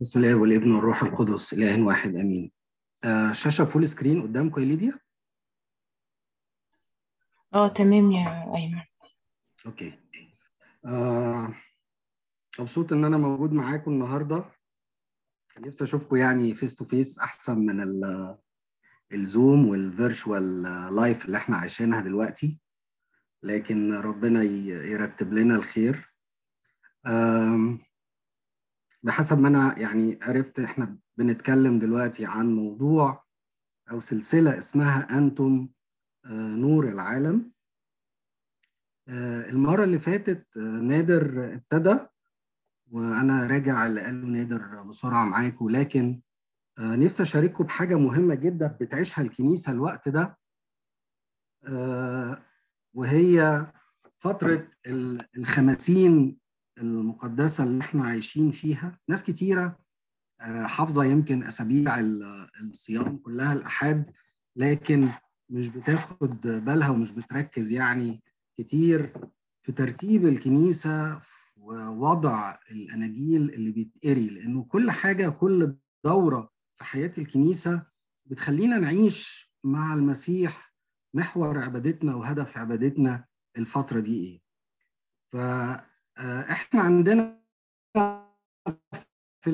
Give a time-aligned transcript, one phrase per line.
[0.00, 2.52] بسم الله والابن والروح القدس إله واحد آمين.
[3.04, 4.98] آه شاشة full screen قدامكم يا ليديا؟
[7.54, 8.82] آه تمام يا أيمن.
[9.66, 9.98] okay.
[10.84, 11.54] آه
[12.58, 14.44] مبسوط إن أنا موجود معاكم النهارده.
[15.58, 18.38] نفسي أشوفكم يعني face to face أحسن من ال-
[19.12, 20.62] ال Zoom وال virtual
[20.96, 22.60] life اللي إحنا عايشينها دلوقتي.
[23.42, 26.12] لكن ربنا يرتب لنا الخير.
[27.06, 27.78] آم،
[29.06, 33.24] بحسب ما أنا يعني عرفت إحنا بنتكلم دلوقتي عن موضوع
[33.90, 35.68] أو سلسلة اسمها أنتم
[36.24, 37.52] آه، نور العالم.
[39.08, 41.98] آه، المرة اللي فاتت آه، نادر ابتدى
[42.90, 46.20] وأنا راجع اللي قاله نادر بسرعة معاكم لكن
[46.78, 50.38] نفسي أشارككم بحاجة مهمة جدا بتعيشها الكنيسة الوقت ده.
[52.94, 53.66] وهي
[54.16, 56.38] فترة ال- الخمسين
[56.78, 58.98] المقدسة اللي إحنا عايشين فيها.
[59.08, 59.78] ناس كتيرة
[60.40, 64.12] آه، حافظة يمكن أسابيع ال- الصيام كلها الاحاد
[64.56, 65.08] لكن
[65.50, 68.22] مش بتاخد بالها ومش بتركز يعني
[68.58, 69.12] كتير
[69.62, 71.20] في ترتيب الكنيسة
[71.56, 74.28] ووضع الأناجيل اللي بيتقري.
[74.28, 77.86] لأنه كل حاجة كل دورة في حياة الكنيسة
[78.26, 80.74] بتخلينا نعيش مع المسيح
[81.14, 83.24] محور عبادتنا وهدف عبادتنا
[83.56, 84.40] الفترة دي إيه.
[86.16, 87.40] فاحنا عندنا
[89.40, 89.50] في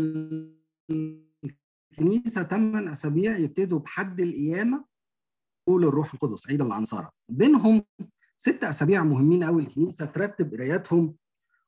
[1.92, 4.84] الكنيسة ثمان أسابيع يبتدوا بحد القيامة
[5.66, 7.12] قول الروح القدس عيد العنصرة.
[7.28, 7.82] بينهم
[8.36, 11.16] ست أسابيع مهمين قوي الكنيسة ترتب قراياتهم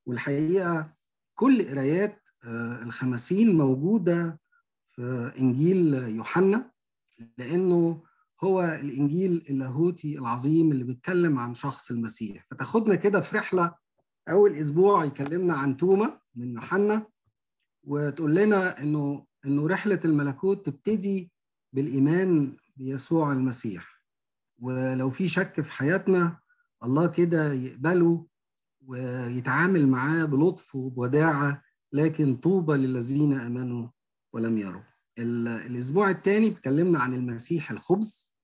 [0.07, 0.95] والحقيقة
[1.35, 4.41] كل قرايات آه، الخمسين موجودة
[4.91, 6.71] في إنجيل يوحنا
[7.39, 8.03] لأنه
[8.45, 12.47] هو الإنجيل اللاهوتي العظيم اللي بيتكلم عن شخص المسيح.
[12.51, 13.75] فتاخدنا كده في رحلة
[14.29, 17.07] أول أسبوع يكلمنا عن توما من يوحنا
[17.85, 21.33] وتقول لنا إنه إنه رحلة الملكوت تبتدي
[21.73, 24.03] بالإيمان بيسوع المسيح.
[24.59, 26.39] ولو في شك في حياتنا
[26.85, 28.27] الله كده يقبله
[28.87, 31.63] ويتعامل معاه بلطف وبوداعة
[31.93, 33.89] لكن طوبى للذين آمنوا
[34.33, 34.83] ولم يروا.
[35.19, 38.37] ال- الأسبوع الثاني اتكلمنا عن المسيح الخبز.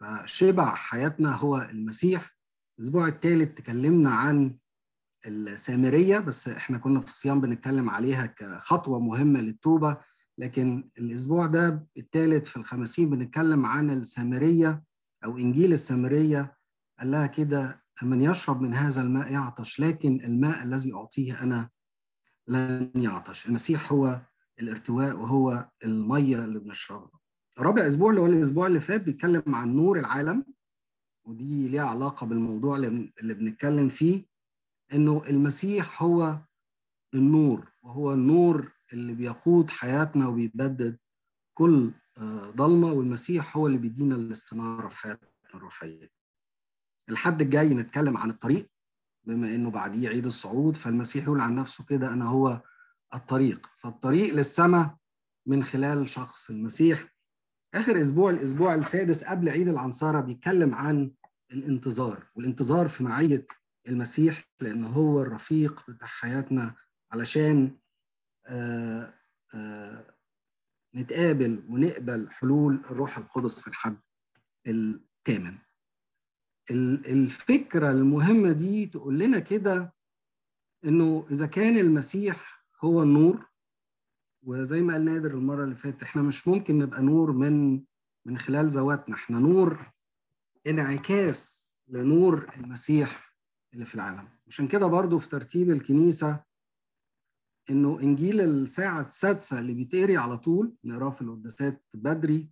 [0.00, 2.36] فشبع حياتنا هو المسيح.
[2.78, 4.58] الأسبوع الثالث تكلمنا عن
[5.26, 9.96] السامرية بس إحنا كنا في الصيام بنتكلم عليها كخطوة مهمة للتوبة.
[10.38, 14.82] لكن الأسبوع ده الثالث في الخمسين بنتكلم عن السامرية
[15.24, 16.56] أو إنجيل السامرية.
[16.98, 21.68] قال لها كده من يشرب من هذا الماء يعطش لكن الماء الذي أعطيه أنا
[22.48, 23.46] لن يعطش.
[23.46, 24.20] المسيح هو
[24.60, 27.18] الارتواء وهو المية اللي بنشربها.
[27.58, 30.44] رابع أسبوع اللي هو الأسبوع اللي فات بيتكلم عن نور العالم
[31.24, 34.24] ودي ليها علاقة بالموضوع اللي بنتكلم فيه.
[34.92, 36.38] إنه المسيح هو
[37.14, 40.98] النور وهو النور اللي بيقود حياتنا وبيبدد
[41.54, 46.10] كل آه، ضلمة والمسيح هو اللي بيدينا الاستنارة في حياتنا الروحية.
[47.08, 48.70] الحد الجاي نتكلم عن الطريق
[49.24, 52.62] بما إنه بعديه عيد الصعود فالمسيح يقول عن نفسه كده أنا هو
[53.14, 54.96] الطريق فالطريق للسماء
[55.46, 57.14] من خلال شخص المسيح
[57.74, 61.12] آخر أسبوع الأسبوع السادس قبل عيد العنصرة بيتكلم عن
[61.52, 63.46] الانتظار والانتظار في معية
[63.88, 66.74] المسيح لأن هو الرفيق بتاع حياتنا
[67.12, 67.78] علشان
[68.46, 69.14] آه
[69.54, 70.14] آه
[70.94, 73.96] نتقابل ونقبل حلول الروح القدس في الحد
[74.66, 75.58] الثامن
[76.70, 79.94] ال- الفكرة المهمة دي تقول لنا كده
[80.84, 83.48] إنه إذا كان المسيح هو النور
[84.42, 87.84] وزي ما قال نادر المرة اللي فاتت إحنا مش ممكن نبقى نور من
[88.26, 89.14] من خلال ذواتنا.
[89.16, 89.86] إحنا نور
[90.66, 93.27] انعكاس لنور المسيح.
[93.74, 94.28] اللي في العالم.
[94.48, 96.40] عشان كده برضو في ترتيب الكنيسة
[97.70, 102.50] إنه إنجيل الساعة السادسة اللي بيتقري على طول نقراه في القداسات بدري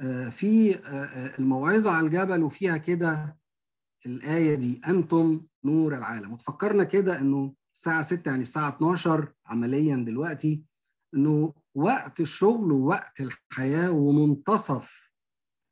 [0.00, 3.38] آه، في آه، آه، الموعظة على الجبل وفيها كده
[4.06, 6.32] الآية دي أنتم نور العالم.
[6.32, 10.64] وتفكرنا كده إنه الساعة 6 يعني الساعة 12 عمليا دلوقتي
[11.14, 15.12] إنه وقت الشغل ووقت الحياة ومنتصف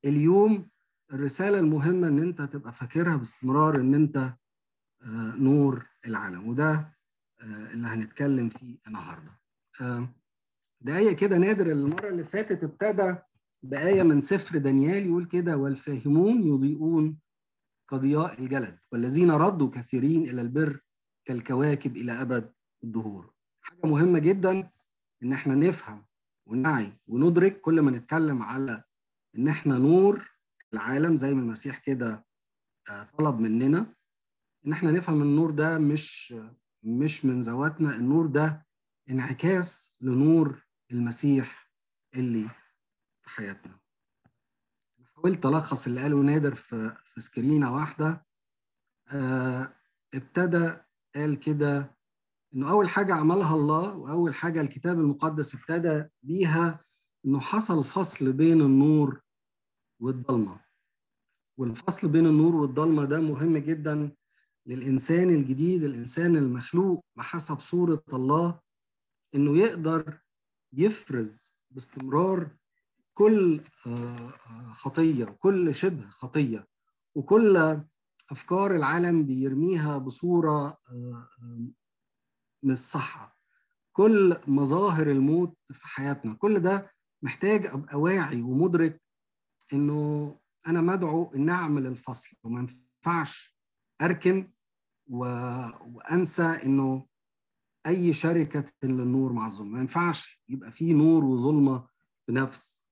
[0.04, 0.68] اليوم
[1.12, 4.38] الرسالة المهمة إن أنت تبقى فاكرها باستمرار أنت آه،
[5.38, 6.48] نور العالم.
[6.48, 6.70] وده
[7.40, 9.30] آه، اللي هنتكلم فيه النهارده.
[9.80, 10.08] آه،
[10.80, 13.14] دقايق كده نادر المرة اللي فاتت ابتدى
[13.62, 17.18] بآية من سفر دانيال يقول كده والفاهمون يضيئون
[17.90, 20.80] كضياء الجلد والذين ردوا كثيرين إلى البر
[21.24, 22.52] كالكواكب إلى أبد
[22.84, 23.32] الدهور.
[23.60, 24.70] حاجة مهمة جدا
[25.22, 26.04] إن إحنا نفهم
[26.46, 28.82] ونعي وندرك كل ما نتكلم على
[29.38, 30.30] إن إحنا نور
[30.74, 32.24] العالم زي ما المسيح كده
[32.90, 33.86] آه، طلب مننا.
[34.66, 36.34] إن إحنا نفهم النور ده مش
[36.82, 37.96] مش من ذواتنا.
[37.96, 38.66] النور ده
[39.10, 41.70] انعكاس لنور المسيح
[42.14, 42.48] اللي
[43.22, 43.78] في حياتنا.
[45.14, 48.26] حاولت ألخص اللي قاله نادر في في سكرينة واحدة.
[49.08, 49.72] آه
[50.14, 50.76] ابتدى
[51.14, 51.96] قال كده
[52.54, 56.84] إنه أول حاجة عملها الله وأول حاجة الكتاب المقدس ابتدى بيها
[57.26, 59.20] إنه حصل فصل بين النور
[60.00, 60.60] والضلمة.
[61.58, 64.16] والفصل بين النور والضلمة ده مهم جدا
[64.66, 68.60] للإنسان الجديد الإنسان المخلوق بحسب صورة الله
[69.34, 70.18] إنه يقدر
[70.72, 72.56] يفرز باستمرار
[73.14, 73.60] كل
[74.72, 76.66] خطية وكل شبه خطية
[77.14, 77.80] وكل
[78.30, 80.78] أفكار العالم بيرميها بصورة
[82.62, 83.38] مش صح
[83.92, 86.90] كل مظاهر الموت في حياتنا كل ده
[87.22, 89.02] محتاج ابقى واعي ومدرك
[89.72, 90.34] إنه
[90.66, 93.58] أنا مدعو ان أعمل الفصل وما ينفعش
[94.02, 94.53] أركن و...
[95.06, 97.06] وأنسى إنه
[97.86, 101.86] أي شركة للنور مع الظلمه ما ينفعش يبقى في نور وظلمة
[102.26, 102.82] في نفس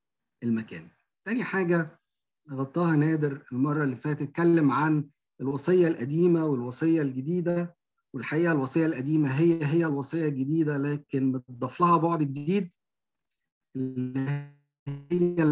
[0.43, 0.88] المكان.
[1.25, 2.00] تاني حاجة
[2.50, 5.09] غطاها نادر المرة اللي فاتت اتكلم عن
[5.41, 7.76] الوصية القديمة والوصية الجديدة.
[8.15, 12.75] والحقيقة الوصية القديمة هي هي الوصية الجديدة لكن بتضاف لها بعد جديد
[13.76, 14.50] اللي
[14.88, 15.43] هي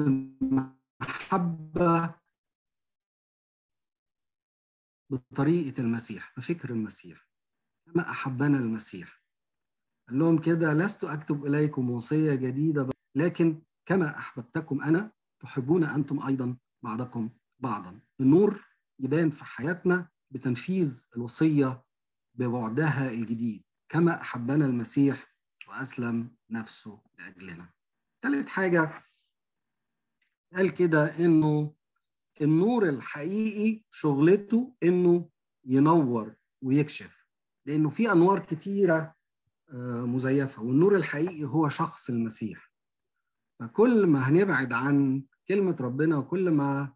[1.01, 2.15] المحبة
[5.11, 7.29] بطريقة المسيح بفكر المسيح.
[7.87, 9.23] كما أحبنا المسيح.
[10.09, 16.57] قال لهم كده لست أكتب إليكم وصية جديدة لكن كما أحببتكم أنا تحبون أنتم أيضا
[16.85, 18.01] بعضكم بعضا.
[18.21, 18.65] النور
[19.01, 21.85] يبان في حياتنا بتنفيذ الوصية
[22.35, 23.65] ببعدها الجديد.
[23.89, 25.35] كما أحبنا المسيح
[25.69, 27.71] وأسلم نفسه لأجلنا.
[28.23, 28.91] ثالث حاجة
[30.55, 31.75] قال كده إنه
[32.41, 35.29] النور الحقيقي شغلته إنه
[35.65, 37.27] ينور ويكشف
[37.67, 39.15] لأنه في أنوار كتيرة
[40.05, 42.73] مزيفة والنور الحقيقي هو شخص المسيح.
[43.61, 46.95] فكل ما هنبعد عن كلمة ربنا وكل ما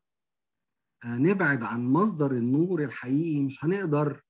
[1.05, 4.23] نبعد عن مصدر النور الحقيقي مش هنقدر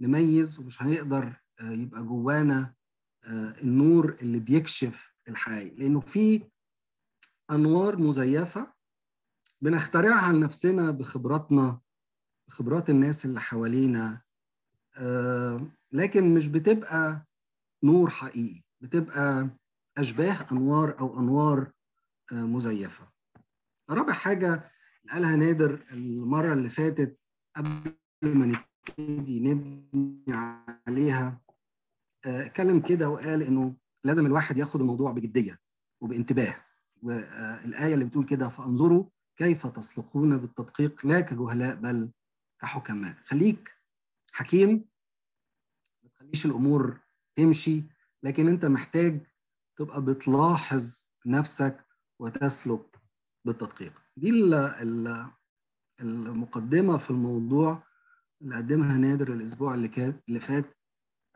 [0.00, 2.74] نميز ومش هنقدر يبقى جوانا
[3.62, 5.76] النور اللي بيكشف الحقيقي.
[5.76, 6.42] لأنه في
[7.50, 8.75] أنوار مزيفة
[9.62, 11.80] بنخترعها لنفسنا بخبراتنا
[12.48, 14.22] بخبرات الناس اللي حوالينا.
[15.92, 17.26] لكن مش بتبقى
[17.84, 19.48] نور حقيقي بتبقى
[19.98, 21.72] أشباه أنوار أو أنوار
[22.32, 23.08] مزيفة.
[23.90, 24.70] رابع حاجة
[25.10, 27.18] قالها نادر المرة اللي فاتت
[27.56, 30.24] قبل ما نبتدي نبني
[30.88, 31.40] عليها
[32.24, 35.58] اتكلم كده وقال إنه لازم الواحد ياخد الموضوع بجدية
[36.00, 36.54] وبانتباه.
[37.02, 39.04] والايه اللي بتقول كده فأنظروا
[39.36, 42.10] كيف تسلكون بالتدقيق؟ لا كجهلاء بل
[42.60, 43.16] كحكماء.
[43.24, 43.72] خليك
[44.32, 44.84] حكيم
[46.02, 46.98] ما تخليش الأمور
[47.36, 47.82] تمشي
[48.22, 49.20] لكن أنت محتاج
[49.76, 51.86] تبقى بتلاحظ نفسك
[52.18, 53.00] وتسلك
[53.44, 54.02] بالتدقيق.
[54.16, 54.30] دي
[56.00, 57.82] المقدمة في الموضوع
[58.42, 60.76] اللي قدمها نادر الأسبوع اللي كان اللي فات.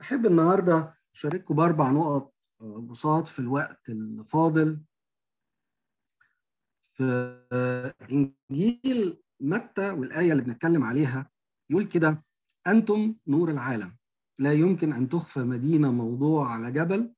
[0.01, 4.81] أحب النهارده أشارككم بأربع نقط بساط في الوقت الفاضل.
[7.01, 11.31] في إنجيل متى والآية اللي بنتكلم عليها
[11.71, 12.25] يقول كده
[12.67, 13.97] أنتم نور العالم
[14.39, 17.13] لا يمكن أن تخفى مدينة موضوع على جبل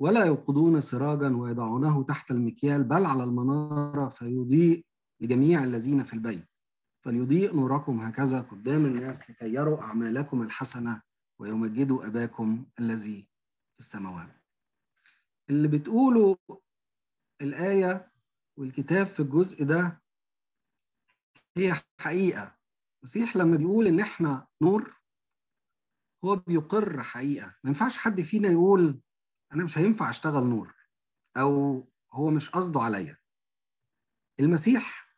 [0.00, 4.84] ولا يوقدون سراجا ويضعونه تحت المكيال بل على المنارة فيضيء
[5.20, 6.44] لجميع الذين في البيت.
[7.04, 11.02] فليضيء نوركم هكذا قدام الناس لكي يروا أعمالكم الحسنة
[11.38, 13.28] ويمجدوا أباكم الذي
[13.72, 14.28] في السماوات.
[15.50, 16.36] اللي بتقوله
[17.40, 18.10] الآية
[18.60, 20.02] والكتاب في الجزء ده
[21.56, 22.56] هي حقيقة.
[23.02, 25.00] المسيح لما بيقول إن إحنا نور
[26.24, 27.46] هو بيقر حقيقة.
[27.46, 29.00] ما ينفعش حد فينا يقول
[29.52, 30.74] أنا مش هينفع أشتغل نور
[31.36, 33.18] أو هو مش قصده عليا.
[34.40, 35.14] المسيح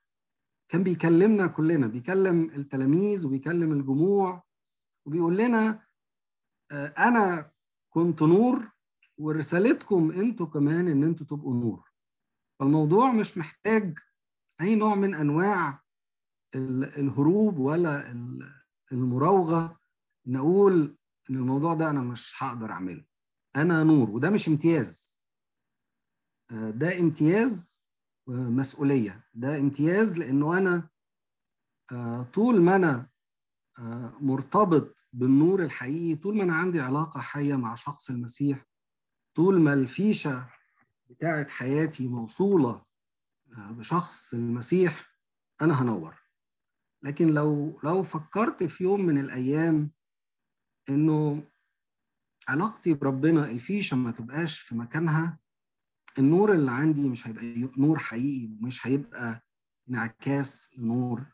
[0.68, 4.44] كان بيكلمنا كلنا بيكلم التلاميذ وبيكلم الجموع
[5.06, 5.86] وبيقول لنا
[6.98, 7.52] أنا
[7.90, 8.70] كنت نور
[9.18, 11.91] ورسالتكم أنتوا كمان إن أنتوا تبقوا نور.
[12.62, 13.98] فالموضوع مش محتاج
[14.60, 15.82] أي نوع من أنواع
[16.54, 18.10] الهروب ولا
[18.92, 19.80] المراوغة.
[20.26, 20.96] نقول
[21.30, 23.04] إن الموضوع ده أنا مش هقدر أعمله.
[23.56, 25.20] أنا نور وده مش امتياز.
[26.50, 27.82] ده امتياز
[28.28, 29.24] مسؤولية.
[29.34, 30.88] ده امتياز لأنه أنا
[32.32, 33.08] طول ما أنا
[34.20, 38.66] مرتبط بالنور الحقيقي طول ما أنا عندي علاقة حية مع شخص المسيح
[39.36, 40.50] طول ما الفيشة
[41.12, 42.84] بتاعت حياتي موصولة
[43.46, 45.10] بشخص المسيح
[45.60, 46.22] أنا هنور.
[47.02, 49.90] لكن لو لو فكرت في يوم من الأيام
[50.88, 51.44] إنه
[52.48, 55.38] علاقتي بربنا إلفيشة ما تبقاش في مكانها
[56.18, 57.44] النور اللي عندي مش هيبقى
[57.78, 59.44] نور حقيقي مش هيبقى
[59.90, 61.24] انعكاس لنور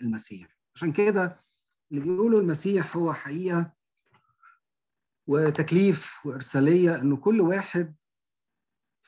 [0.00, 0.48] المسيح.
[0.74, 1.44] عشان كده
[1.92, 3.72] اللي بيقولوا المسيح هو حقيقة
[5.26, 7.96] وتكليف وإرسالية إنه كل واحد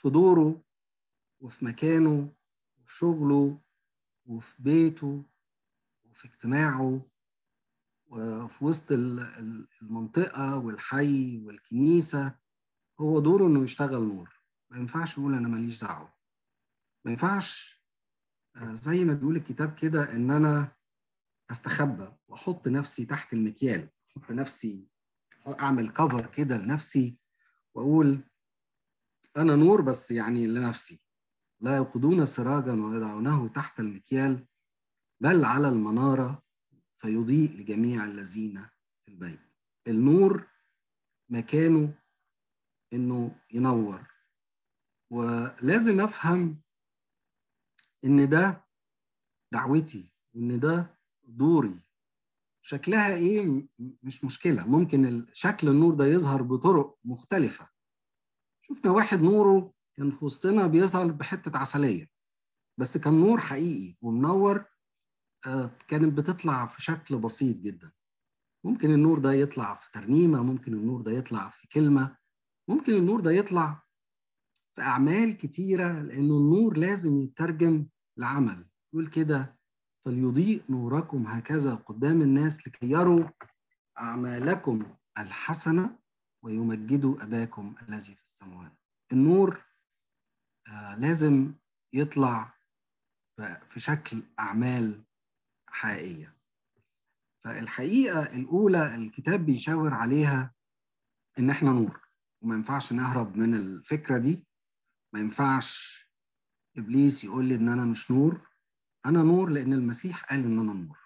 [0.03, 0.63] في دوره
[1.41, 2.33] وفي مكانه
[2.79, 3.61] وفي شغله
[4.27, 5.23] وفي بيته
[6.05, 7.01] وفي اجتماعه
[8.07, 8.93] وفي وسط
[9.83, 12.35] المنطقة والحي والكنيسة.
[13.01, 14.41] هو دوره إنه يشتغل نور.
[14.71, 16.13] ما ينفعش يقول أنا ماليش دعوة.
[17.05, 17.83] ما ينفعش
[18.73, 20.69] زي ما بيقول الكتاب كده إن أنا
[21.51, 24.89] أستخبى وأحط نفسي تحت المكيال أحط نفسي
[25.61, 27.19] أعمل كفر كده لنفسي
[27.75, 28.21] وأقول
[29.37, 31.01] أنا نور بس يعني لنفسي.
[31.61, 34.47] لا يوقدون سراجا ويضعونه تحت المكيال
[35.21, 36.43] بل على المنارة
[36.99, 38.67] فيضيء لجميع الذين
[39.05, 39.41] في البيت.
[39.89, 40.47] النور
[41.29, 41.95] مكانه
[42.93, 44.07] إنه ينور.
[45.11, 46.63] ولازم أفهم
[48.05, 48.65] إن ده
[49.53, 51.81] دعوتي وإن ده دوري.
[52.65, 53.69] شكلها إيه؟
[54.03, 54.67] مش مشكلة.
[54.67, 57.72] ممكن شكل النور ده يظهر بطرق مختلفة.
[58.63, 62.09] شفنا واحد نوره كان في وسطنا بيظهر بحتة عسلية
[62.79, 64.65] بس كان نور حقيقي ومنور
[65.89, 67.93] كانت بتطلع في شكل بسيط جدا.
[68.65, 72.17] ممكن النور ده يطلع في ترنيمة ممكن النور ده يطلع في كلمة
[72.69, 73.83] ممكن النور ده يطلع
[74.75, 78.67] في أعمال كتيرة لأنه النور لازم يترجم لعمل.
[78.93, 79.59] يقول كده
[80.05, 83.29] فليضيء نوركم هكذا قدام الناس لكي يروا
[84.01, 84.83] أعمالكم
[85.19, 85.99] الحسنة
[86.43, 88.73] ويمجدوا أباكم الذي في السماوات.
[89.13, 89.65] النور
[90.69, 91.55] آه لازم
[91.93, 92.55] يطلع
[93.71, 95.03] في شكل أعمال
[95.69, 96.37] حقيقية.
[97.45, 100.55] فالحقيقة الأولى الكتاب بيشاور عليها
[101.39, 102.01] إن إحنا نور.
[102.43, 104.47] وما ينفعش نهرب من الفكرة دي.
[105.15, 106.03] ما ينفعش
[106.77, 108.49] إبليس يقول لي إن أنا مش نور.
[109.07, 110.99] أنا نور لأن المسيح قال إن أنا نور.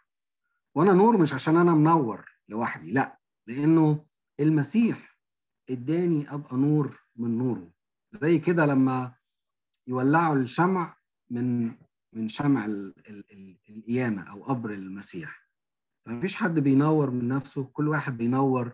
[0.74, 4.06] وأنا نور مش عشان أنا منور لوحدي لأ لأنه
[4.40, 5.15] المسيح
[5.70, 7.70] اداني أبقى نور من نوره.
[8.12, 9.14] زي كده لما
[9.86, 10.96] يولعوا الشمع
[11.30, 11.74] من
[12.12, 15.46] من شمع ال ال ال القيامة أو قبر المسيح.
[16.06, 18.72] فمفيش حد بينور من نفسه كل واحد بينور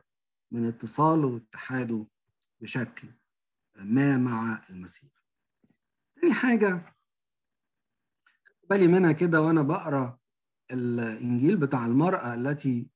[0.51, 2.07] من اتصاله واتحاده
[2.61, 3.09] بشكل
[3.77, 5.11] ما مع المسيح.
[6.21, 6.95] تاني حاجة
[8.71, 10.19] بالي منها كده وأنا بقرأ
[10.71, 12.87] الإنجيل بتاع المرأة التي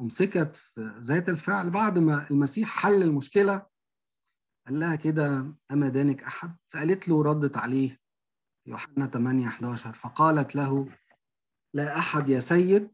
[0.00, 1.70] أمسكت في ذات الفعل.
[1.70, 3.66] بعد ما المسيح حل المشكلة
[4.66, 8.00] قال لها كده أما دانك أحد؟ فقالت له ردت عليه
[8.66, 10.88] يوحنا 8 11 فقالت له
[11.74, 12.90] لا أحد يا سيد.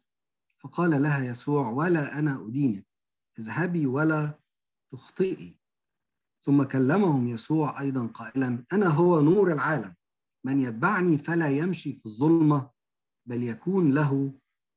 [0.63, 2.87] فقال لها يسوع ولا أنا أدينك
[3.39, 4.39] اذهبي ولا
[4.93, 5.59] تخطئي.
[6.45, 9.95] ثم كلمهم يسوع أيضا قائلا أنا هو نور العالم
[10.45, 12.71] من يتبعني فلا يمشي في الظلمة
[13.27, 14.33] بل يكون له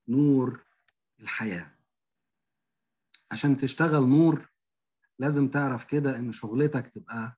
[0.07, 0.65] نور
[1.19, 1.76] الحياة.
[3.31, 4.49] عشان تشتغل نور
[5.19, 7.37] لازم تعرف كده إن شغلتك تبقى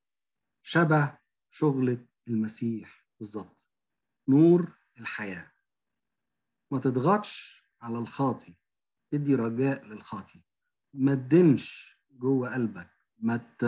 [0.63, 1.17] شبه
[1.49, 3.67] شغلة المسيح بالظبط.
[4.27, 5.51] نور الحياة.
[6.71, 8.55] ما تضغطش على الخاطي.
[9.11, 10.41] تدي رجاء للخاطي.
[10.93, 12.89] ما تدنش جوه قلبك.
[13.19, 13.63] ما ت...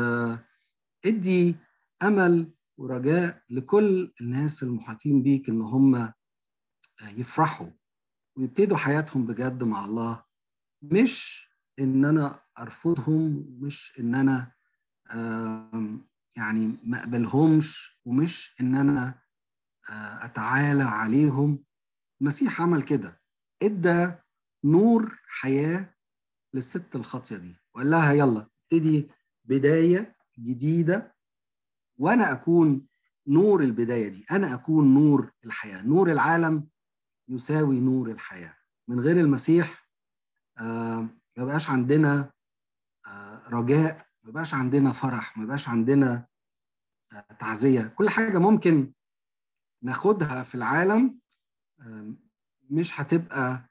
[1.05, 1.55] ادي
[2.03, 6.13] أمل ورجاء لكل الناس المحاطين بيك إن هم
[7.01, 7.69] يفرحوا
[8.35, 10.23] ويبتدوا حياتهم بجد مع الله.
[10.81, 11.47] مش
[11.81, 14.51] إن أنا أرفضهم مش إن أنا
[16.35, 19.19] يعني ما أقبلهمش ومش إن أنا
[20.21, 21.63] أتعالى عليهم.
[22.21, 23.21] المسيح عمل كده.
[23.63, 24.11] إدى
[24.63, 25.95] نور حياة
[26.53, 27.55] للست الخاطية دي.
[27.73, 29.09] وقال لها يلا ابتدي
[29.45, 31.15] بداية جديدة
[31.97, 32.88] وأنا أكون
[33.27, 34.25] نور البداية دي.
[34.31, 35.81] أنا أكون نور الحياة.
[35.83, 36.67] نور العالم
[37.27, 38.57] يساوي نور الحياة.
[38.88, 39.88] من غير المسيح
[40.57, 42.31] آه ما بقاش عندنا
[43.07, 46.27] آه رجاء ما بقاش عندنا فرح ما بقاش عندنا
[47.13, 47.88] آه تعزية.
[47.88, 48.93] كل حاجة ممكن
[49.83, 51.19] ناخدها في العالم
[52.69, 53.69] مش هتبقى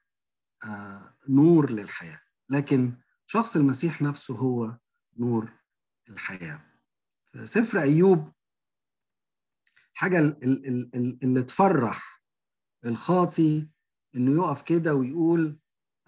[1.28, 2.20] نور للحياة.
[2.48, 2.92] لكن
[3.26, 4.78] شخص المسيح نفسه هو
[5.16, 5.52] نور
[6.08, 6.60] الحياة.
[7.32, 8.32] في سفر أيوب
[9.94, 12.22] حاجة اللي تفرح
[12.84, 13.68] الخاطي
[14.14, 15.59] إنه يقف كده ويقول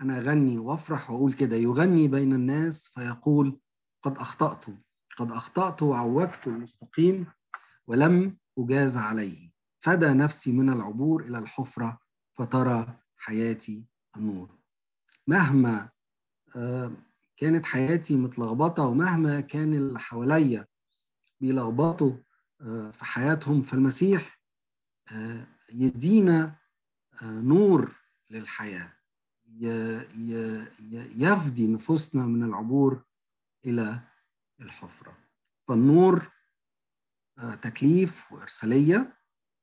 [0.02, 1.56] أنا أغني وأفرح وأقول كده.
[1.56, 3.60] يغني بين الناس فيقول
[4.02, 4.64] قد أخطأت
[5.16, 7.26] قد أخطأت وعوجت المستقيم
[7.86, 9.52] ولم أجاز عليه.
[9.80, 12.00] فدى نفسي من العبور إلى الحفرة
[12.34, 14.58] فترى حياتي النور
[15.26, 15.90] مهما
[17.36, 20.66] كانت حياتي متلخبطة ومهما كان اللي حواليا
[21.40, 22.12] بيلخبطوا
[22.92, 24.40] في حياتهم فالمسيح
[25.72, 26.56] يدينا
[27.22, 27.94] نور
[28.30, 28.92] للحياة.
[31.16, 33.02] يفدي نفوسنا من العبور
[33.64, 34.00] إلى
[34.60, 35.16] الحفرة.
[35.68, 36.30] فالنور
[37.62, 39.18] تكليف وإرسالية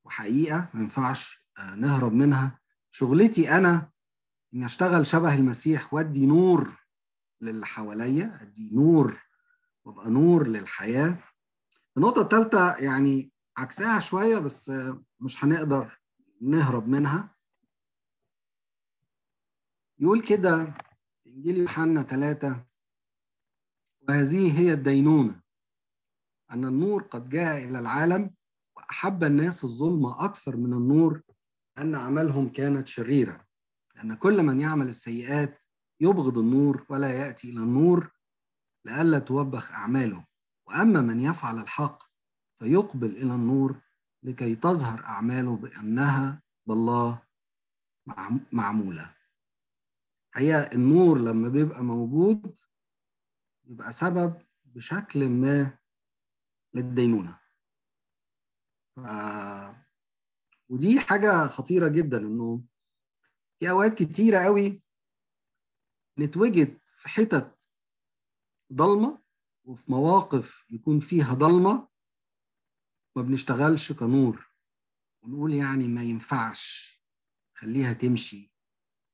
[0.05, 2.59] وحقيقة ما ينفعش نهرب منها.
[2.91, 3.91] شغلتي أنا
[4.53, 6.77] إني أشتغل شبه المسيح وأدي نور
[7.41, 9.21] للي حواليا أدي نور
[9.85, 11.17] وأبقى نور للحياة.
[11.97, 14.71] النقطة الثالثة يعني عكسها شوية بس
[15.19, 15.99] مش هنقدر
[16.41, 17.35] نهرب منها.
[19.99, 20.65] يقول كده
[21.23, 22.65] في إنجيل يوحنا ثلاثة
[24.01, 25.41] وهذه هي الدينونة
[26.51, 28.33] أن النور قد جاء إلى العالم
[28.77, 31.21] وأحب الناس الظلمة أكثر من النور
[31.77, 33.45] أن أعمالهم كانت شريرة
[33.95, 35.59] لأن كل من يعمل السيئات
[35.99, 38.11] يبغض النور ولا يأتي إلى النور
[38.85, 40.25] لئلا توبخ أعماله
[40.67, 42.03] وأما من يفعل الحق
[42.59, 43.81] فيقبل إلى النور
[44.23, 47.21] لكي تظهر أعماله بأنها بالله
[48.51, 49.18] معمولة.
[50.39, 52.59] هي النور لما بيبقى موجود
[53.65, 55.77] يبقى سبب بشكل ما
[56.73, 57.39] للدينونة.
[58.95, 58.99] ف...
[60.69, 62.63] ودي حاجة خطيرة جدا إنه
[63.59, 64.83] في أوقات كتيرة قوي
[66.19, 67.71] نتوجد في حتت
[68.73, 69.21] ضلمة
[69.63, 71.87] وفي مواقف يكون فيها ضلمة
[73.15, 74.49] ما بنشتغلش كنور.
[75.21, 76.99] ونقول يعني ما ينفعش.
[77.55, 78.53] خليها تمشي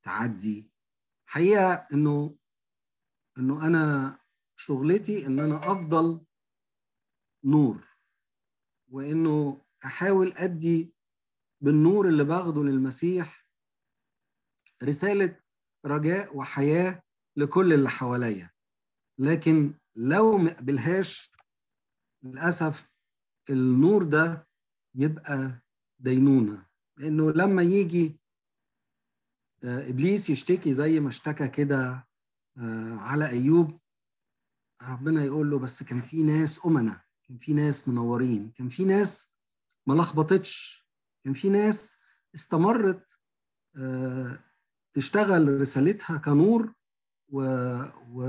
[0.04, 0.75] تعدي.
[1.36, 2.38] حقيقة إنه
[3.38, 4.18] إنه أنا
[4.56, 6.26] شغلتي إن أنا أفضل
[7.46, 7.88] نور
[8.88, 10.94] وإنه أحاول أدي
[11.62, 13.46] بالنور اللي باخده للمسيح
[14.84, 15.40] رسالة
[15.86, 17.04] رجاء وحياة
[17.38, 18.52] لكل اللي حواليا.
[19.20, 21.32] لكن لو ما قبلهاش
[22.24, 22.90] للأسف
[23.50, 24.48] النور ده
[24.96, 25.62] يبقى
[26.00, 26.66] دينونة.
[26.98, 28.20] لأنه لما يجي
[29.64, 32.08] إبليس يشتكي زي ما اشتكى كده
[32.98, 33.80] على أيوب.
[34.82, 39.36] ربنا يقول له بس كان في ناس أمنة كان في ناس منورين كان في ناس
[39.88, 40.86] ما لخبطتش
[41.24, 41.98] كان في ناس
[42.36, 43.20] استمرت
[44.96, 46.74] تشتغل رسالتها كنور
[47.30, 47.42] و...
[48.12, 48.24] و...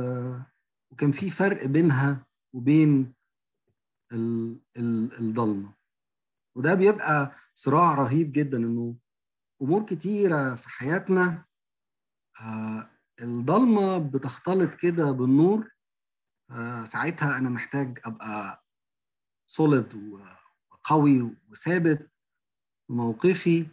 [0.91, 3.15] وكان في فرق بينها وبين
[4.13, 4.59] ال...
[4.77, 5.13] ال...
[5.19, 5.75] الضلمة.
[6.57, 8.97] وده بيبقى صراع رهيب جدا إنه
[9.63, 11.45] أمور كتيرة في حياتنا
[12.41, 12.91] آه
[13.21, 15.71] الضلمة بتختلط كده بالنور
[16.51, 18.65] آه ساعتها أنا محتاج أبقى
[19.47, 19.95] solid
[20.71, 22.11] وقوي وثابت
[22.87, 23.67] في موقفي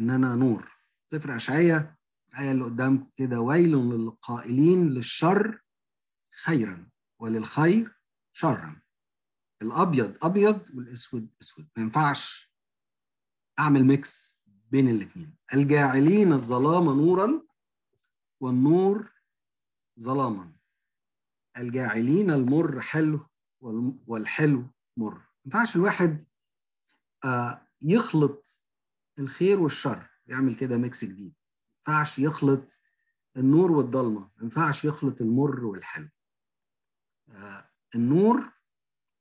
[0.00, 0.72] إن أنا نور.
[1.06, 1.94] سفر اشعياء
[2.28, 5.62] الآية اللي قدام كده ويل للقائلين للشر
[6.44, 6.88] خيرا
[7.20, 7.98] وللخير
[8.32, 8.82] شرا.
[9.62, 11.68] الأبيض أبيض والأسود أسود.
[11.76, 12.52] ما ينفعش
[13.58, 14.41] أعمل mix
[14.72, 17.42] بين الاثنين الجاعلين الظلام نورا
[18.40, 19.12] والنور
[20.00, 20.52] ظلاما.
[21.56, 23.26] الجاعلين المر حلو
[24.06, 24.64] والحلو
[24.96, 25.14] مر.
[25.14, 26.24] ما ينفعش الواحد
[27.82, 28.66] يخلط
[29.18, 31.34] الخير والشر يعمل كده ميكس جديد.
[31.88, 32.78] ما ينفعش يخلط
[33.36, 36.08] النور والضلمه ما ينفعش يخلط المر والحلو.
[37.28, 38.52] آه النور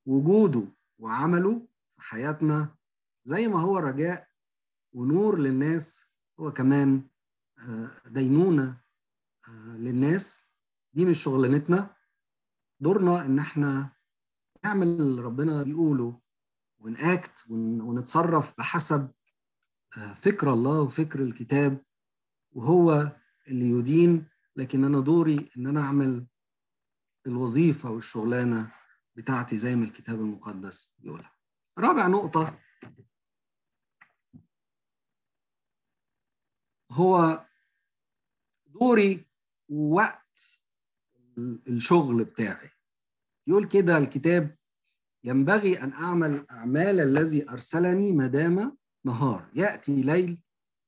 [0.06, 0.64] وجوده
[1.00, 2.76] وعمله في حياتنا
[3.26, 4.31] زي ما هو رجاء
[4.94, 6.06] ونور للناس
[6.40, 7.08] هو كمان
[7.58, 8.82] آه دينونة
[9.48, 10.46] آه للناس.
[10.94, 11.96] دي مش شغلانتنا.
[12.80, 13.90] دورنا إن إحنا
[14.64, 16.22] نعمل اللي ربنا بيقوله
[16.80, 19.12] ونأكت ونتصرف بحسب
[20.16, 21.86] فكر الله وفكر الكتاب.
[22.52, 23.12] وهو
[23.48, 26.28] اللي يدين لكن أنا دوري إن أنا أعمل
[27.28, 28.72] الوظيفة والشغلانة
[29.16, 31.32] بتاعتي زي ما الكتاب المقدس بيقولها.
[31.78, 32.54] رابع نقطة.
[37.02, 37.46] هو
[38.68, 39.26] دوري
[39.70, 40.62] ووقت
[41.68, 42.70] الشغل بتاعي.
[43.48, 44.58] يقول كده الكتاب
[45.24, 49.50] ينبغي أن أعمل أعمال الذي أرسلني ما دام نهار.
[49.56, 50.42] يأتي ليل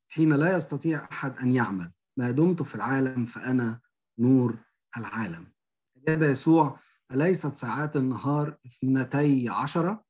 [0.10, 1.92] حين لا يستطيع أحد أن يعمل.
[2.18, 3.80] ما دمت في العالم فأنا
[4.20, 4.58] نور
[4.98, 5.54] العالم.
[5.98, 6.80] اجاب يسوع
[7.12, 10.06] أليست ساعات النهار اثنتي عشرة؟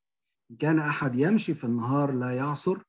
[0.52, 2.84] إن كان أحد يمشي في النهار لا يعصر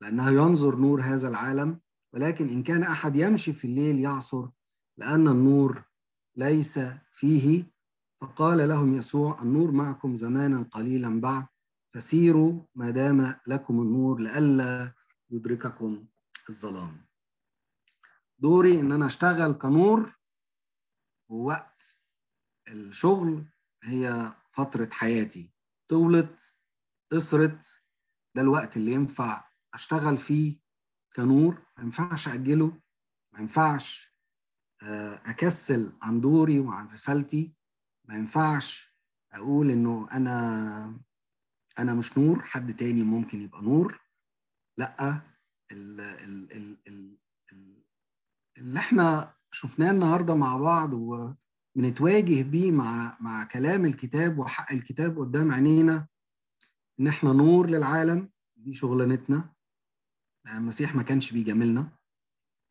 [0.00, 1.80] لأنه ينظر نور هذا العالم
[2.12, 4.48] ولكن إن كان أحد يمشي في الليل يعصر
[4.96, 5.82] لأن النور
[6.36, 6.80] ليس
[7.12, 7.64] فيه
[8.20, 11.46] فقال لهم يسوع النور معكم زمانا قليلا بعد
[11.94, 14.92] فسيروا ما دام لكم النور لئلا
[15.30, 16.06] يدرككم
[16.50, 17.06] الظلام.
[18.38, 20.18] دوري إن أنا أشتغل كنور
[21.28, 21.98] ووقت
[22.68, 23.44] الشغل
[23.82, 25.50] هي فترة حياتي.
[25.88, 26.54] طولت
[27.12, 27.66] قصرت
[28.34, 30.60] ده الوقت اللي ينفع أشتغل فيه
[31.18, 32.72] كنور ما ينفعش أجله
[33.32, 34.14] ما ينفعش
[35.26, 37.52] أكسل عن دوري وعن رسالتي
[38.04, 38.94] ما ينفعش
[39.32, 41.00] أقول إنه أنا
[41.78, 44.00] أنا مش نور حد تاني ممكن يبقى نور.
[44.78, 45.20] لأ
[45.72, 46.76] ال ال ال
[47.52, 47.82] ال
[48.58, 55.52] اللي إحنا شفناه النهارده مع بعض وبنتواجه بيه مع مع كلام الكتاب وحق الكتاب قدام
[55.52, 56.06] عينينا
[57.00, 59.54] إن إحنا نور للعالم دي شغلانتنا.
[60.56, 61.88] المسيح ما كانش بيجاملنا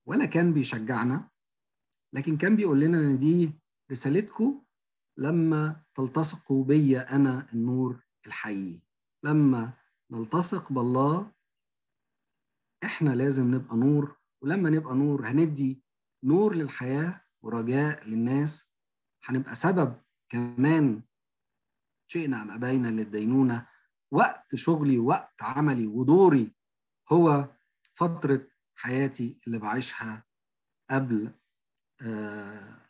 [0.08, 1.30] ولا كان بيشجعنا
[2.14, 3.52] لكن كان بيقول لنا إن دي
[3.92, 4.64] رسالتكم
[5.18, 8.80] لما تلتصقوا بيا أنا النور الحقيقي.
[9.24, 9.74] لما
[10.12, 11.32] نلتصق بالله
[12.84, 15.84] إحنا لازم نبقى نور ولما نبقى نور هندي
[16.24, 18.74] نور للحياة ورجاء للناس.
[19.24, 21.02] هنبقى سبب كمان
[22.12, 23.68] شئنا أم أبينا للدينونة.
[24.12, 26.56] وقت شغلي وقت عملي ودوري
[27.12, 27.57] هو
[27.98, 30.26] فترة حياتي اللي بعيشها
[30.90, 31.32] قبل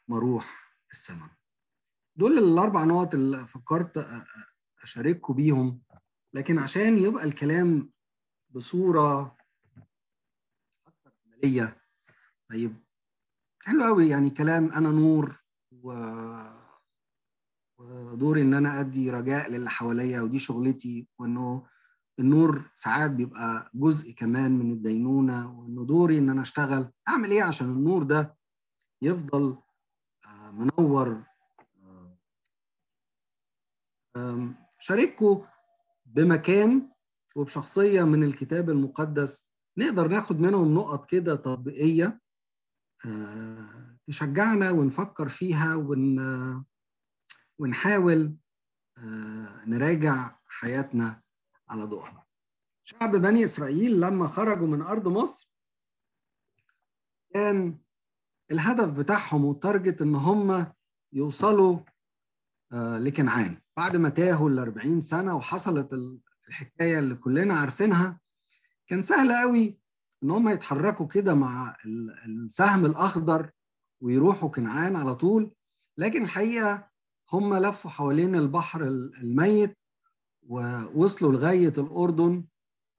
[0.07, 1.29] ما أروح السماء.
[2.15, 4.07] دول الأربع نقط اللي فكرت
[4.83, 5.81] أشارككم بيهم.
[6.33, 7.91] لكن عشان يبقى الكلام
[8.49, 9.37] بصورة
[10.87, 11.83] أكثر عملية
[12.49, 12.83] طيب
[13.63, 15.91] حلو قوي يعني كلام أنا نور و...
[17.77, 21.67] ودوري إن أنا أدي رجاء للي حواليا ودي شغلتي وإنه
[22.19, 26.91] النور ساعات بيبقى جزء كمان من الدينونة وإنه دوري إن أنا أشتغل.
[27.09, 28.37] أعمل إيه عشان النور ده
[29.01, 29.57] يفضل
[30.51, 31.23] منور؟
[34.79, 35.45] شارككم
[36.05, 36.89] بمكان
[37.35, 39.51] وبشخصية من الكتاب المقدس.
[39.77, 42.21] نقدر ناخد منهم نقط كده تطبيقية
[44.07, 46.19] تشجعنا ونفكر فيها ون
[47.59, 48.35] ونحاول
[49.67, 51.21] نراجع حياتنا.
[51.69, 52.25] على ضوءها.
[52.83, 55.53] شعب بني إسرائيل لما خرجوا من أرض مصر
[57.33, 57.79] كان
[58.51, 60.73] الهدف بتاعهم والتارجت إن هم
[61.13, 61.79] يوصلوا
[62.71, 63.61] لكنعان.
[63.77, 65.93] بعد ما تاهوا ال 40 سنة وحصلت
[66.47, 68.19] الحكاية اللي كلنا عارفينها
[68.87, 69.79] كان سهل قوي
[70.23, 71.77] إن هم يتحركوا كده مع
[72.25, 73.51] السهم الأخضر
[74.01, 75.51] ويروحوا كنعان على طول.
[75.97, 76.89] لكن الحقيقة
[77.31, 79.83] هم لفوا حوالين البحر الميت
[80.47, 82.45] ووصلوا لغاية الأردن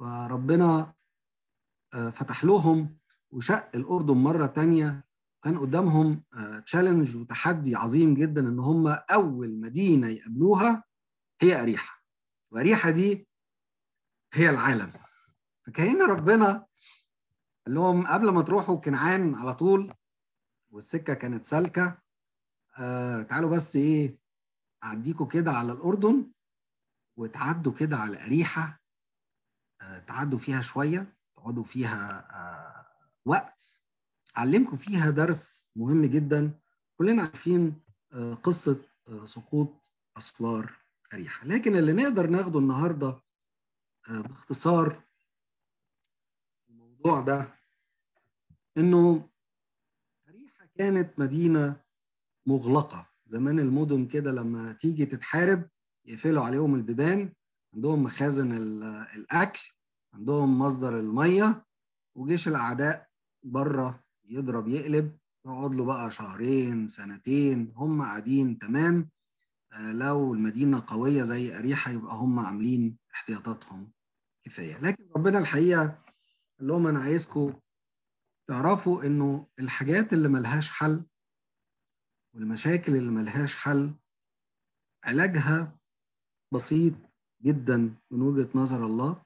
[0.01, 0.95] وربنا
[2.13, 2.99] فتح لهم
[3.31, 5.05] وشق الأردن مرة تانية.
[5.43, 6.23] كان قدامهم
[6.67, 10.85] تشالنج وتحدي عظيم جدا إن هم أول مدينة يقابلوها
[11.41, 12.03] هي أريحة.
[12.51, 13.29] وأريحة دي
[14.35, 14.93] هي العالم.
[15.67, 16.67] فكأن ربنا
[17.67, 19.93] قال لهم قبل ما تروحوا كنعان على طول
[20.71, 21.99] والسكة كانت سالكة
[22.79, 24.19] آه تعالوا بس إيه
[24.85, 26.31] أعديكوا كده على الأردن.
[27.18, 28.81] وتعدوا كده على أريحة
[29.81, 32.87] آه تعدوا فيها شوية تقعدوا فيها آه
[33.24, 33.83] وقت.
[34.38, 36.61] اعلمكم فيها درس مهم جدا.
[36.98, 37.81] كلنا عارفين
[38.12, 38.38] آه
[39.09, 40.72] آه سقوط اسوار
[41.12, 41.46] أريحة.
[41.46, 43.09] لكن اللي نقدر ناخده النهارده
[44.09, 45.02] آه باختصار
[46.70, 47.54] الموضوع ده
[48.76, 49.28] إنه
[50.28, 51.81] أريحة كانت مدينة
[52.46, 53.07] مغلقة.
[53.26, 55.68] زمان المدن كده لما تيجي تتحارب
[56.09, 57.33] يقفلوا عليهم البيبان
[57.75, 58.53] عندهم مخازن
[59.14, 59.73] الأكل
[60.14, 61.64] عندهم مصدر المية
[62.16, 63.09] وجيش الأعداء
[63.42, 69.11] بره يضرب يقلب يقعد له بقى شهرين سنتين هم قاعدين تمام.
[69.81, 73.92] لو المدينة قوية زي أريحة يبقى هم عاملين احتياطاتهم
[74.44, 74.79] كفاية.
[74.79, 75.85] لكن ربنا الحقيقة
[76.59, 77.53] قال لهم أنا عايزكم
[78.49, 81.07] تعرفوا إنه الحاجات اللي ملهاش حل
[82.35, 83.94] والمشاكل اللي ملهاش حل
[85.05, 85.78] علاجها
[86.53, 86.95] بسيط
[87.43, 89.23] جدا من وجهة نظر الله.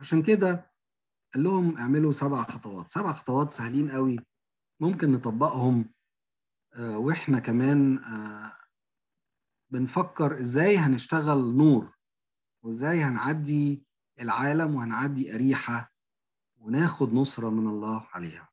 [0.00, 0.70] عشان كده
[1.34, 2.90] قال لهم اعملوا سبع خطوات.
[2.90, 4.18] سبع خطوات سهلين قوي.
[4.80, 5.84] ممكن نطبقهم.
[6.72, 8.56] آه وإحنا كمان آه
[9.70, 11.96] بنفكر إزاي هنشتغل نور
[12.62, 13.86] وازاي هنعدي
[14.20, 15.92] العالم وهنعدي أريحة
[16.58, 18.48] وناخد نصرة من الله عليها.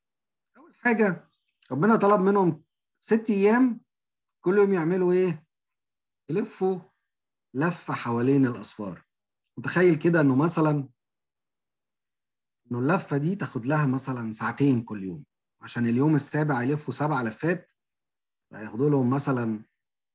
[0.56, 1.28] أول حاجة
[1.70, 2.64] ربنا طلب منهم
[3.00, 3.80] ست أيام
[4.40, 5.46] كل يوم يعملوا إيه؟
[6.28, 6.80] يلفوا
[7.54, 9.04] لفة حوالين الأسوار
[9.58, 10.88] متخيل كده إنه مثلا
[12.70, 15.24] إنه اللفة دي تاخد لها مثلا ساعتين كل يوم
[15.60, 17.70] عشان اليوم السابع يلفوا سبع لفات
[18.50, 19.64] فياخدوا لهم مثلا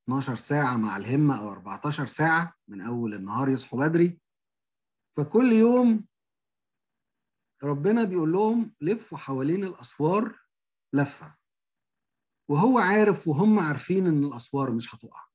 [0.10, 4.22] 12 ساعة مع الهمة أو 14 ساعة من أول النهار يصحوا بدري.
[5.18, 6.06] فكل يوم
[7.64, 10.40] ربنا بيقول لهم لفوا حوالين الأسوار
[10.94, 11.36] لفة.
[12.50, 15.29] وهو عارف وهم عارفين إن الاسوار مش هتقع.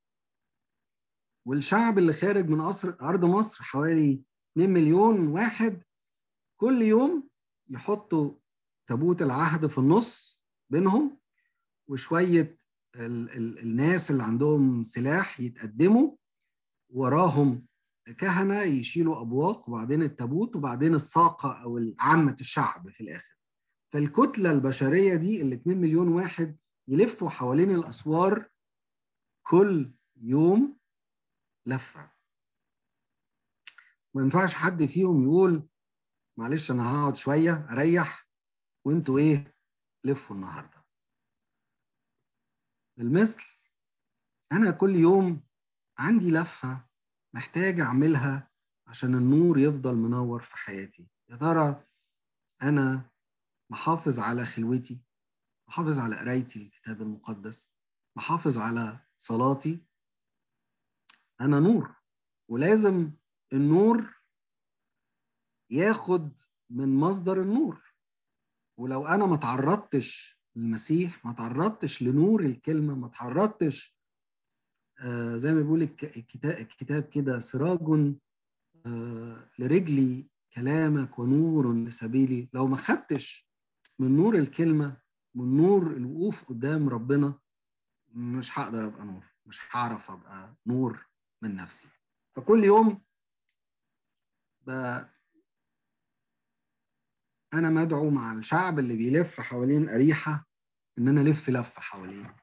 [1.47, 4.23] والشعب اللي خارج من أصر أرض مصر حوالي
[4.57, 5.83] 2 مليون واحد
[6.61, 7.29] كل يوم
[7.71, 8.31] يحطوا
[8.87, 11.19] تابوت العهد في النص بينهم
[11.89, 12.59] وشوية
[12.97, 16.17] ال ال الناس اللي عندهم سلاح يتقدموا
[16.91, 17.67] وراهم
[18.19, 23.39] كهنة يشيلوا أبواق وبعدين التابوت وبعدين الساقة أو عامه الشعب في الآخر.
[23.93, 26.57] فالكتلة البشرية دي ال 2 مليون واحد
[26.89, 28.49] يلفوا حوالين الأسوار
[29.47, 30.77] كل يوم
[31.67, 32.13] لفة.
[34.15, 35.69] ما ينفعش حد فيهم يقول
[36.39, 38.29] معلش أنا هقعد شوية أريح
[38.87, 39.55] وأنتوا إيه؟
[40.05, 40.85] لفوا النهارده.
[42.99, 43.43] بالمثل
[44.53, 45.47] أنا كل يوم
[45.99, 46.89] عندي لفة
[47.35, 48.51] محتاج أعملها
[48.87, 51.09] عشان النور يفضل منور في حياتي.
[51.29, 51.85] يا ترى
[52.63, 53.11] أنا
[53.71, 55.05] محافظ على خلوتي؟
[55.69, 57.73] محافظ على قرايتي الكتاب المقدس؟
[58.17, 59.87] محافظ على صلاتي؟
[61.41, 61.95] أنا نور.
[62.51, 63.11] ولازم
[63.53, 64.15] النور
[65.71, 67.95] ياخد من مصدر النور.
[68.79, 73.99] ولو أنا ما تعرضتش للمسيح ما تعرضتش لنور الكلمة ما تعرضتش
[75.01, 78.15] آه زي ما بيقول الكتاب, كده سراج
[78.87, 82.49] آه لرجلي كلامك ونور لسبيلي.
[82.53, 83.51] لو ما خدتش
[83.99, 84.97] من نور الكلمة
[85.35, 87.39] من نور الوقوف قدام ربنا
[88.09, 89.25] مش هقدر أبقى نور.
[89.47, 91.07] مش هعرف أبقى نور.
[91.45, 91.89] من نفسي.
[92.37, 93.03] فكل يوم
[94.61, 94.71] ب...
[97.55, 100.47] أنا مدعو مع الشعب اللي بيلف حوالين أريحة
[100.99, 102.37] إن أنا ألف لفة حوالين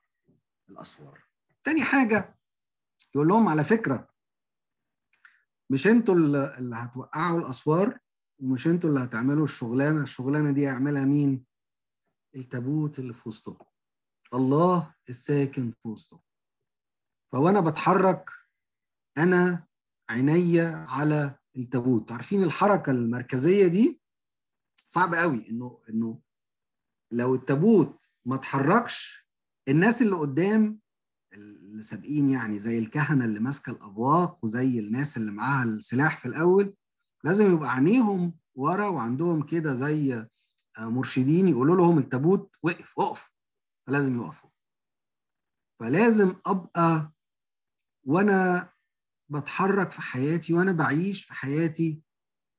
[0.70, 1.24] الأسوار.
[1.64, 2.40] تاني حاجة
[3.16, 4.10] يقول لهم على فكرة
[5.70, 8.00] مش أنتوا اللي هتوقعوا الأسوار
[8.40, 11.46] ومش أنتوا اللي هتعملوا الشغلانة الشغلانة دي يعملها مين؟
[12.36, 13.66] التابوت اللي في وسطكم.
[14.34, 16.24] الله الساكن في وسطكم.
[17.32, 18.30] فوأنا بتحرك
[19.18, 19.68] أنا
[20.10, 22.12] عينيا على التابوت.
[22.12, 24.02] عارفين الحركة المركزية دي؟
[24.88, 26.22] صعب قوي إنه إنه
[27.12, 29.28] لو التابوت ما اتحركش
[29.68, 30.80] الناس اللي قدام
[31.34, 36.76] اللي سابقين يعني زي الكهنة اللي ماسكة الأبواق وزي الناس اللي معاها السلاح في الأول
[37.24, 40.28] لازم يبقى عينيهم ورا وعندهم كده زي
[40.80, 43.32] مرشدين يقولوا لهم التابوت وقف اقف
[43.88, 44.50] فلازم يقفوا.
[45.80, 47.12] فلازم أبقى
[48.04, 48.70] وأنا
[49.32, 52.02] بتحرك في حياتي وأنا بعيش في حياتي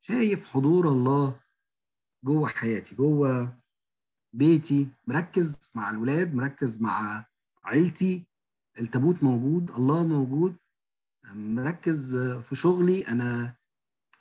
[0.00, 1.40] شايف حضور الله
[2.24, 3.58] جوه حياتي جوه
[4.32, 7.26] بيتي مركز مع الولاد مركز مع
[7.64, 8.26] عيلتي
[8.78, 10.56] التابوت موجود الله موجود
[11.34, 13.56] مركز في شغلي أنا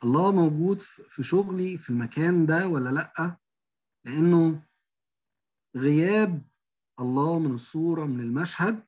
[0.04, 3.38] الله موجود في شغلي في المكان ده ولا لأ؟
[4.06, 4.64] لأنه
[5.76, 6.42] غياب
[7.00, 8.84] الله من الصورة من المشهد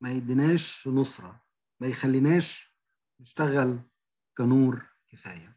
[0.00, 1.43] ما يديناش نصرة.
[1.84, 2.74] ما يخليناش
[3.20, 3.80] نشتغل
[4.38, 5.56] كنور كفاية.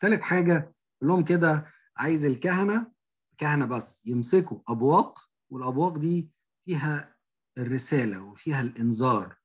[0.00, 2.92] ثالث حاجة لهم كده عايز الكهنة
[3.38, 6.30] كهنة بس يمسكوا أبواق والأبواق دي
[6.64, 7.16] فيها
[7.58, 9.36] الرسالة وفيها الإنذار.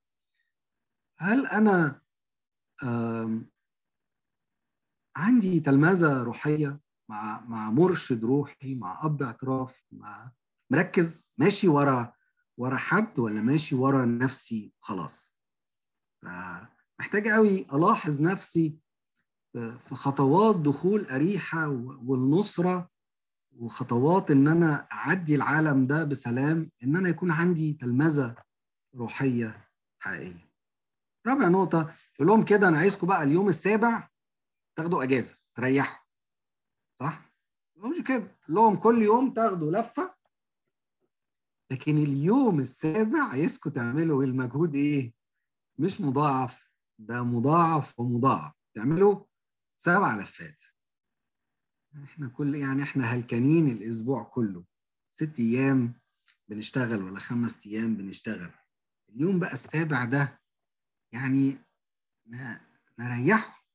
[1.18, 2.02] هل أنا
[5.16, 10.32] عندي تلمذة روحية مع مع مرشد روحي مع أب اعتراف مع
[10.70, 12.14] مركز ماشي ورا
[12.58, 15.38] ورا حد ولا ماشي ورا نفسي خلاص
[17.00, 18.78] محتاج قوي ألاحظ نفسي
[19.54, 21.68] في خطوات دخول أريحة
[22.08, 22.90] والنصرة
[23.58, 28.36] وخطوات إن أنا أعدي العالم ده بسلام إن أنا يكون عندي تلمذة
[28.96, 30.50] روحية حقيقية.
[31.28, 34.10] رابع نقطة يقول لهم كده أنا عايزكم بقى اليوم السابع
[34.78, 36.06] تاخدوا أجازة تريحوا.
[37.00, 37.22] صح؟
[37.76, 40.16] مش كده لهم كل يوم تاخدوا لفة
[41.72, 45.14] لكن اليوم السابع عايزكم تعملوا المجهود إيه؟
[45.80, 46.72] مش مضاعف.
[47.00, 48.54] ده مضاعف ومضاعف.
[48.76, 49.24] تعملوا
[49.78, 50.64] سبع لفات.
[52.04, 54.64] إحنا كل يعني إحنا هلكانين الأسبوع كله.
[55.14, 55.94] ست أيام
[56.48, 58.52] بنشتغل ولا خمس أيام بنشتغل.
[59.10, 60.42] اليوم بقى السابع ده
[61.14, 61.58] يعني
[63.00, 63.66] نريحه.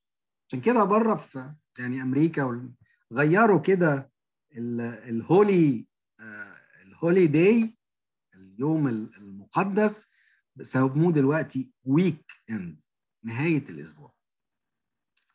[0.47, 2.69] عشان كده بره في يعني أمريكا
[3.13, 4.11] غيروا كده
[4.55, 5.87] ال
[6.81, 7.77] holy ال holy day
[8.61, 10.11] اليوم المقدس
[10.61, 12.81] سموه دلوقتي weekend
[13.23, 14.13] نهاية الأسبوع.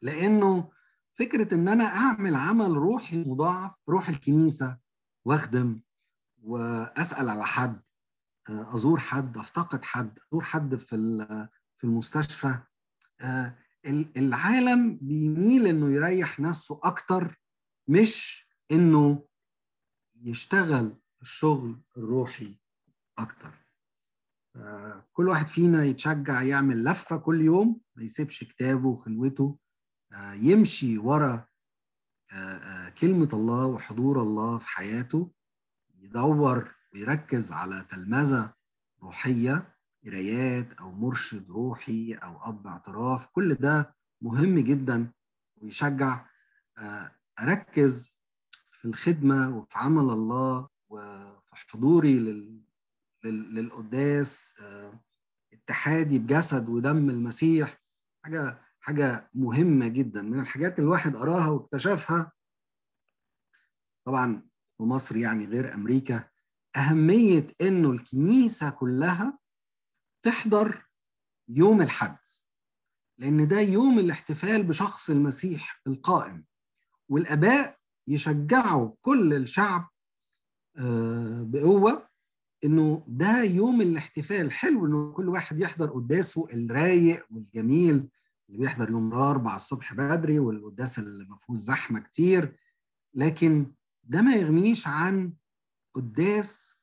[0.02, 0.70] لأنه
[1.14, 4.78] فكرة إن أنا أعمل عمل روحي مضاعف روح الكنيسة
[5.24, 5.80] وأخدم
[6.42, 7.82] وأسأل على حد
[8.48, 10.96] أزور حد أفتقد حد أزور حد في
[11.78, 12.58] في المستشفى
[14.16, 17.40] العالم بيميل إنه يريح نفسه أكتر
[17.88, 19.28] مش إنه
[20.22, 22.58] يشتغل الشغل الروحي.
[23.18, 23.50] أكتر.
[25.12, 29.58] كل واحد فينا يتشجع يعمل لفة كل يوم ما يسيبش كتابه وخلوته
[30.34, 31.46] يمشي ورا
[33.00, 35.32] كلمة الله وحضور الله في حياته
[35.94, 38.54] يدور ويركز على تلمذة
[39.02, 43.26] روحية قرايات أو مرشد روحي أو أب اعتراف.
[43.26, 45.12] كل ده مهم جدا
[45.56, 46.26] ويشجع
[47.40, 48.20] أركز
[48.72, 52.65] في الخدمة وفي عمل الله وفي حضوري لل...
[53.26, 53.54] لل...
[53.54, 54.62] للقداس
[55.52, 57.82] اتحادي بجسد ودم المسيح.
[58.24, 60.22] حاجة حاجة مهمة جدا.
[60.22, 62.32] من الحاجات اللي الواحد قراها واكتشفها
[64.06, 66.28] طبعا في مصر يعني غير أمريكا
[66.76, 69.38] أهمية إنه الكنيسة كلها
[70.22, 70.86] تحضر
[71.48, 72.18] يوم الحد
[73.18, 76.44] لأن ده يوم الاحتفال بشخص المسيح القائم.
[77.08, 79.88] والآباء يشجعوا كل الشعب
[81.50, 82.08] بقوة
[82.64, 84.52] إنه ده يوم الاحتفال.
[84.52, 88.08] حلو إنه كل واحد يحضر قداسه الرايق والجميل
[88.48, 92.56] اللي بيحضر يوم الأربعاء الصبح بدري والقداس اللي ما فيهوش زحمة كتير.
[93.14, 93.72] لكن
[94.04, 95.32] ده ما يغنيش عن
[95.94, 96.80] قداس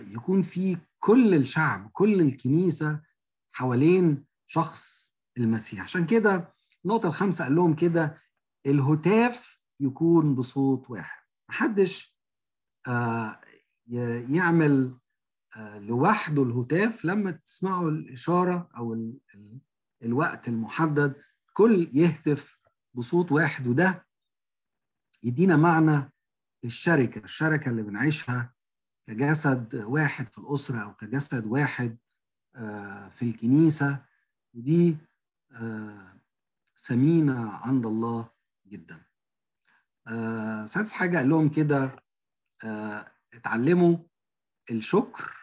[0.00, 3.00] يكون فيه كل الشعب كل الكنيسة
[3.52, 5.80] حوالين شخص المسيح.
[5.82, 8.14] عشان كده النقطة الخامسة قال لهم كده
[8.66, 11.22] الهتاف يكون بصوت واحد.
[11.48, 12.16] محدش
[14.30, 14.96] يعمل
[15.74, 19.10] لوحده الهتاف لما تسمعوا الإشارة أو
[20.02, 21.14] الوقت المحدد
[21.52, 22.60] كل يهتف
[22.94, 24.06] بصوت واحد وده
[25.22, 26.12] يدينا معنى
[26.64, 27.24] للشركة.
[27.24, 28.54] الشركة اللي بنعيشها
[29.06, 31.96] كجسد واحد في الأسرة أو كجسد واحد
[33.10, 34.04] في الكنيسة
[34.54, 34.96] ودي
[36.78, 38.30] ثمينه عند الله
[38.66, 39.02] جدا.
[40.66, 42.04] سادس حاجة قال لهم كده
[43.34, 43.98] اتعلموا
[44.70, 45.36] الشكر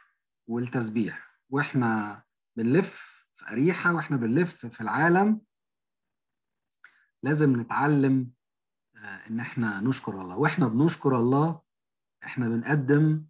[0.48, 1.40] والتسبيح.
[1.50, 2.24] وإحنا
[2.56, 5.42] بنلف في أريحة وإحنا بنلف في العالم.
[7.24, 8.32] لازم نتعلم
[9.30, 10.38] إن إحنا نشكر الله.
[10.38, 11.62] وإحنا بنشكر الله
[12.24, 13.26] إحنا بنقدم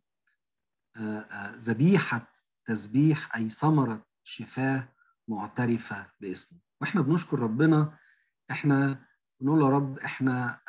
[1.58, 2.32] ذبيحة
[2.66, 4.94] تسبيح أي ثمرة شفاه
[5.28, 6.60] معترفة باسمه.
[6.82, 7.98] وإحنا بنشكر ربنا
[8.52, 9.06] إحنا
[9.40, 10.62] بنقول يا رب إحنا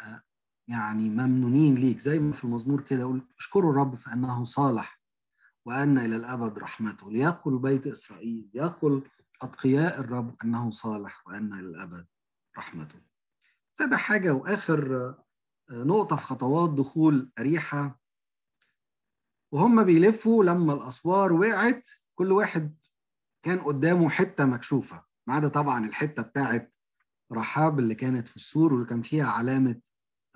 [0.69, 1.99] يعني ممنونين ليك.
[1.99, 5.01] زي ما في المزمور كده يقول اشكروا الرب فانه صالح
[5.65, 7.11] وأن إلى الأبد رحمته.
[7.11, 9.03] ليقل بيت إسرائيل يقل
[9.43, 12.07] أتقياء الرب أنه صالح وأن إلى الأبد
[12.59, 13.01] رحمته.
[13.73, 15.15] سابع حاجة وآخر
[15.71, 18.01] نقطة في خطوات دخول أريحة.
[19.53, 22.77] وهم بيلفوا لما الأسوار وقعت كل واحد
[23.43, 26.75] كان قدامه حتة مكشوفة ما عدا طبعا الحتة بتاعت
[27.33, 29.81] رحاب اللي كانت في السور واللي كان فيها علامة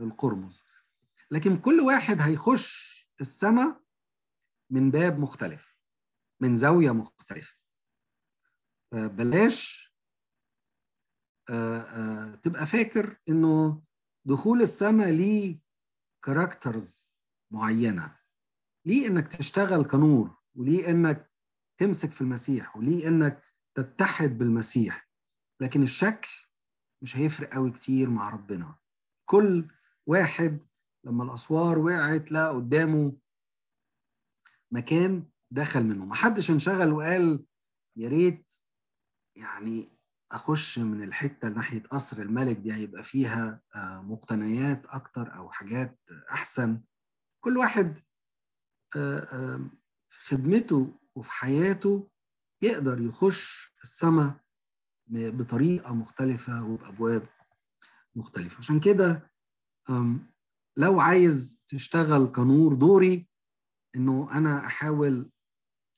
[0.03, 0.67] القرمز.
[1.31, 3.83] لكن كل واحد هيخش السماء
[4.71, 5.79] من باب مختلف
[6.41, 7.57] من زاوية مختلفة.
[8.93, 9.93] بلاش
[12.43, 13.83] تبقى فاكر إنه
[14.25, 15.61] دخول السماء ليه
[16.25, 17.13] كاركترز
[17.51, 18.19] معينة.
[18.87, 21.33] ليه إنك تشتغل كنور وليه إنك
[21.79, 23.43] تمسك في المسيح وليه إنك
[23.75, 25.09] تتحد بالمسيح.
[25.61, 26.31] لكن الشكل
[27.03, 28.79] مش هيفرق قوي كتير مع ربنا.
[29.25, 29.69] كل
[30.07, 30.59] واحد
[31.05, 33.13] لما الأسوار وقعت لقى قدامه
[34.71, 36.05] مكان دخل منه.
[36.05, 37.45] محدش انشغل وقال
[37.97, 38.53] يا ريت
[39.37, 39.89] يعني
[40.33, 43.63] أخش من الحتة ناحية قصر الملك دي هيبقى فيها
[44.03, 46.81] مقتنيات أكتر أو حاجات أحسن.
[47.41, 47.99] كل واحد
[48.91, 52.11] في خدمته وفي حياته
[52.63, 54.35] يقدر يخش السماء
[55.07, 57.29] بطريقة مختلفة وبأبواب
[58.17, 58.59] مختلفة.
[58.59, 59.32] عشان كده
[60.77, 63.29] لو عايز تشتغل كنور دوري
[63.97, 65.31] إنه أنا أحاول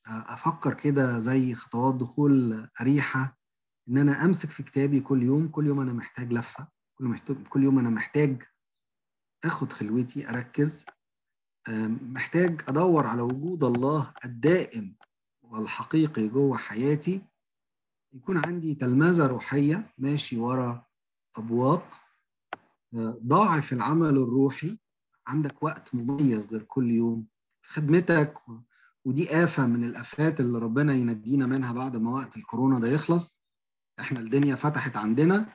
[0.07, 3.37] أفكر كده زي خطوات دخول أريحة
[3.89, 6.67] إن أنا أمسك في كتابي كل يوم كل يوم أنا محتاج لفة
[6.97, 8.43] كل محتاج كل يوم أنا محتاج
[9.45, 10.85] أخد خلوتي أركز.
[12.01, 14.95] محتاج أدور على وجود الله الدائم
[15.43, 17.21] والحقيقي جوه حياتي.
[18.13, 20.85] يكون عندي تلمذة روحية ماشي ورا
[21.37, 22.04] أبواق.
[23.27, 24.77] ضاعف العمل الروحي
[25.27, 27.25] عندك وقت مميز غير كل يوم
[27.61, 28.33] في خدمتك
[29.05, 33.41] ودي آفة من الآفات اللي ربنا ينجينا منها بعد ما وقت الكورونا ده يخلص.
[33.99, 35.45] إحنا الدنيا فتحت عندنا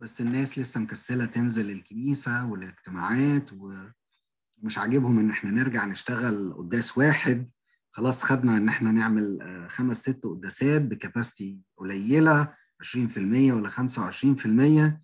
[0.00, 7.48] بس الناس لسه مكسلة تنزل الكنيسة والاجتماعات ومش عاجبهم إن إحنا نرجع نشتغل قداس واحد.
[7.92, 9.38] خلاص خدنا إن إحنا نعمل
[9.70, 13.18] خمس ست قداسات بكاباستي قليلة 20%
[13.52, 15.00] ولا 25%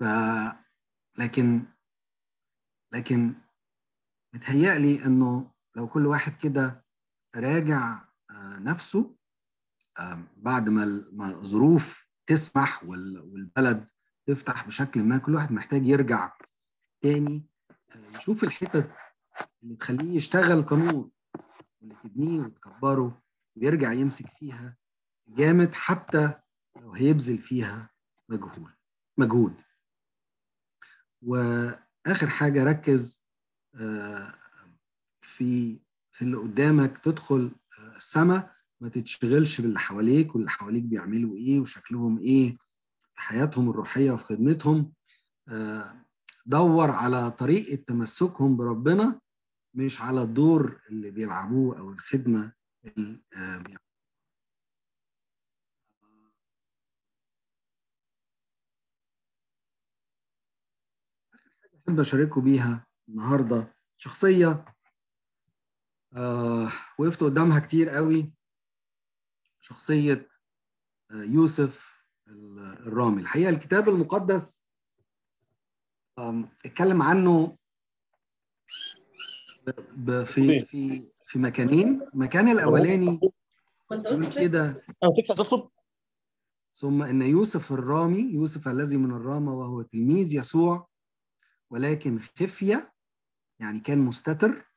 [0.00, 0.04] ف
[1.18, 1.62] لكن
[2.92, 3.34] لكن
[4.34, 6.84] متهيألي إنه لو كل واحد كده
[7.36, 8.08] راجع
[8.58, 9.16] نفسه
[10.36, 10.84] بعد ما
[11.30, 13.88] الظروف تسمح والبلد
[14.26, 16.36] تفتح بشكل ما كل واحد محتاج يرجع
[17.02, 17.46] تاني
[18.14, 18.90] يشوف الحتت
[19.62, 21.10] اللي تخليه يشتغل قانون
[21.80, 23.22] واللي تبنيه وتكبره
[23.56, 24.76] ويرجع يمسك فيها
[25.28, 26.32] جامد حتى
[26.80, 27.90] لو هيبذل فيها
[28.28, 28.72] مجهود
[29.18, 29.60] مجهود.
[31.26, 33.26] وآخر حاجة ركز
[35.22, 35.80] في
[36.12, 37.50] في اللي قدامك تدخل
[37.96, 42.56] السماء ما تتشغلش باللي حواليك واللي حواليك بيعملوا إيه وشكلهم إيه
[43.14, 44.92] في حياتهم الروحية وفي خدمتهم.
[46.46, 49.20] دور على طريقة تمسكهم بربنا
[49.74, 52.52] مش على الدور اللي بيلعبوه أو الخدمة
[52.84, 53.85] اللي بيعملوها.
[61.88, 64.64] أحب أشارككم بيها النهارده شخصية
[66.16, 68.32] آه وقفت قدامها كتير قوي.
[69.60, 70.28] شخصية
[71.10, 73.22] آه يوسف الرامي.
[73.22, 74.66] الحقيقة الكتاب المقدس
[76.64, 77.56] اتكلم عنه
[80.24, 82.02] في في في مكانين.
[82.14, 83.20] المكان الأولاني
[84.40, 84.82] كده.
[86.72, 90.88] ثم إن يوسف الرامي يوسف الذي من الرامة وهو تلميذ يسوع
[91.70, 92.92] ولكن خفية
[93.60, 94.72] يعني كان مستتر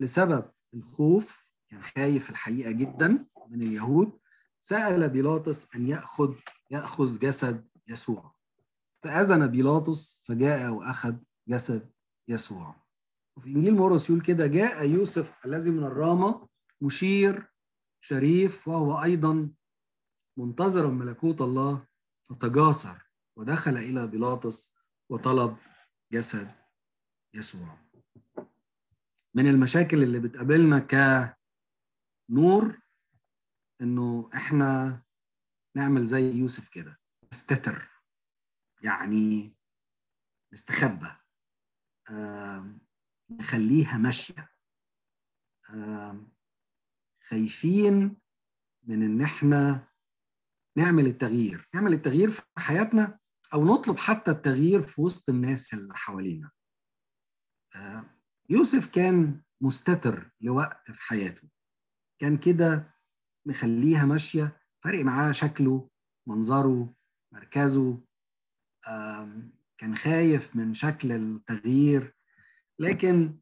[0.00, 4.18] لسبب الخوف كان خايف الحقيقة جدا من اليهود.
[4.60, 6.34] سأل بيلاطس أن يأخذ
[6.70, 8.34] يأخذ جسد يسوع.
[9.02, 11.14] فأذن بيلاطس فجاء وأخذ
[11.48, 11.92] جسد
[12.28, 12.82] يسوع.
[13.36, 16.48] وفي إنجيل مرقس يقول كده جاء يوسف الذي من الرامة
[16.80, 17.52] مشير
[18.00, 19.50] شريف وهو أيضا
[20.36, 21.86] منتظرا ملكوت الله
[22.30, 23.02] فتجاسر
[23.36, 24.74] ودخل إلى بيلاطس
[25.10, 25.56] وطلب
[26.12, 26.54] جسد
[27.34, 27.78] يسوع.
[29.34, 30.78] من المشاكل اللي بتقابلنا
[32.28, 32.80] كنور
[33.80, 35.02] إنه إحنا
[35.76, 37.00] نعمل زي يوسف كده
[37.32, 37.88] نستتر
[38.82, 39.56] يعني
[40.52, 41.16] نستخبى
[43.30, 44.48] نخليها ماشية.
[47.28, 48.16] خايفين
[48.82, 49.88] من إن إحنا
[50.76, 51.68] نعمل التغيير.
[51.74, 53.18] نعمل التغيير في حياتنا
[53.52, 56.50] أو نطلب حتى التغيير في وسط الناس اللي حوالينا.
[58.50, 61.48] يوسف كان مستتر لوقت في حياته.
[62.20, 62.94] كان كده
[63.46, 65.90] مخليها ماشية فارق معاه شكله
[66.28, 66.94] منظره
[67.32, 68.04] مركزه.
[69.78, 72.16] كان خايف من شكل التغيير.
[72.78, 73.38] لكن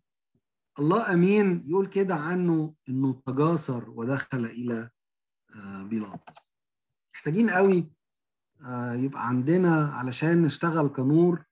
[0.78, 4.90] الله أمين يقول كده عنه إنه تجاسر ودخل إلى
[5.84, 6.54] بيلاطس.
[7.14, 7.92] محتاجين قوي
[8.94, 11.44] يبقى عندنا علشان نشتغل كنور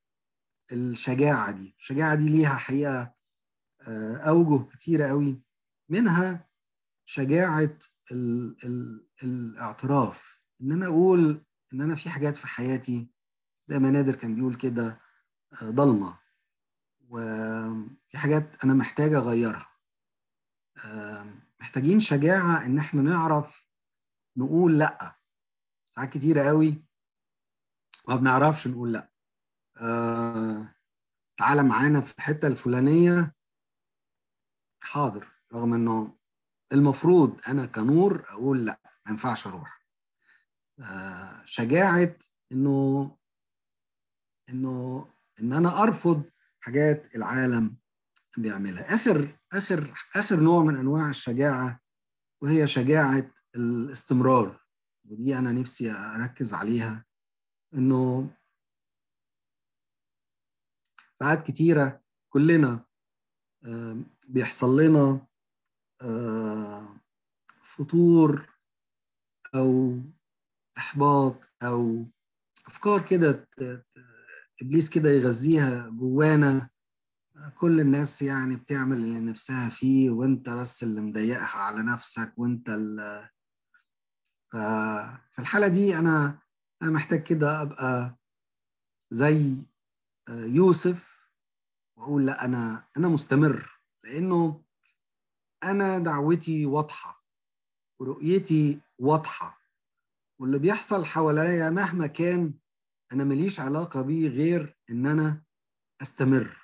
[0.72, 1.74] الشجاعة دي.
[1.78, 3.14] الشجاعة دي ليها حقيقة
[4.28, 5.42] أوجه كتيرة قوي.
[5.88, 6.48] منها
[7.04, 7.78] شجاعة
[8.12, 10.44] ال ال الاعتراف.
[10.62, 13.10] إن أنا أقول إن أنا في حاجات في حياتي
[13.66, 15.00] زي ما نادر كان بيقول كده
[15.64, 16.18] ضلمة.
[17.08, 19.68] وفي حاجات أنا محتاج أغيرها.
[21.60, 23.68] محتاجين شجاعة إن إحنا نعرف
[24.36, 25.18] نقول لأ.
[25.90, 26.87] ساعات كتيرة قوي
[28.08, 29.12] ما بنعرفش نقول لا.
[29.76, 30.74] آه
[31.38, 33.34] تعالى معانا في الحتة الفلانية.
[34.82, 36.18] حاضر رغم إنه
[36.72, 39.84] المفروض أنا كنور أقول لا ما ينفعش أروح.
[40.80, 42.16] آه شجاعة
[42.52, 43.16] إنه
[44.48, 45.06] إنه
[45.40, 46.24] إن أنا أرفض
[46.60, 47.76] حاجات العالم
[48.36, 48.94] بيعملها.
[48.94, 51.80] آخر آخر آخر نوع من أنواع الشجاعة
[52.42, 54.60] وهي شجاعة الاستمرار.
[55.04, 57.07] ودي أنا نفسي أركز عليها.
[57.74, 58.30] إنه
[61.14, 62.84] ساعات كتيرة كلنا
[64.28, 65.26] بيحصل لنا
[67.62, 68.48] فتور
[69.54, 69.98] أو
[70.78, 72.06] إحباط أو
[72.66, 73.48] أفكار كده
[74.62, 76.70] إبليس كده يغذيها جوانا.
[77.58, 83.30] كل الناس يعني بتعمل اللي نفسها فيه وأنت بس اللي مضايقها على نفسك وأنت اللي
[85.30, 86.38] في الحالة دي أنا
[86.82, 88.16] أنا محتاج كده أبقى
[89.10, 89.56] زي
[90.28, 91.18] يوسف
[91.96, 94.64] وأقول لا أنا أنا مستمر لأنه
[95.64, 97.24] أنا دعوتي واضحة
[98.00, 99.58] ورؤيتي واضحة
[100.40, 102.54] واللي بيحصل حواليا مهما كان
[103.12, 105.42] أنا ماليش علاقة بيه غير إن أنا
[106.02, 106.56] أستمر.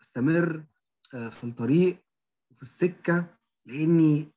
[0.00, 0.64] أستمر
[1.10, 2.04] في الطريق
[2.50, 4.32] وفي السكة لأني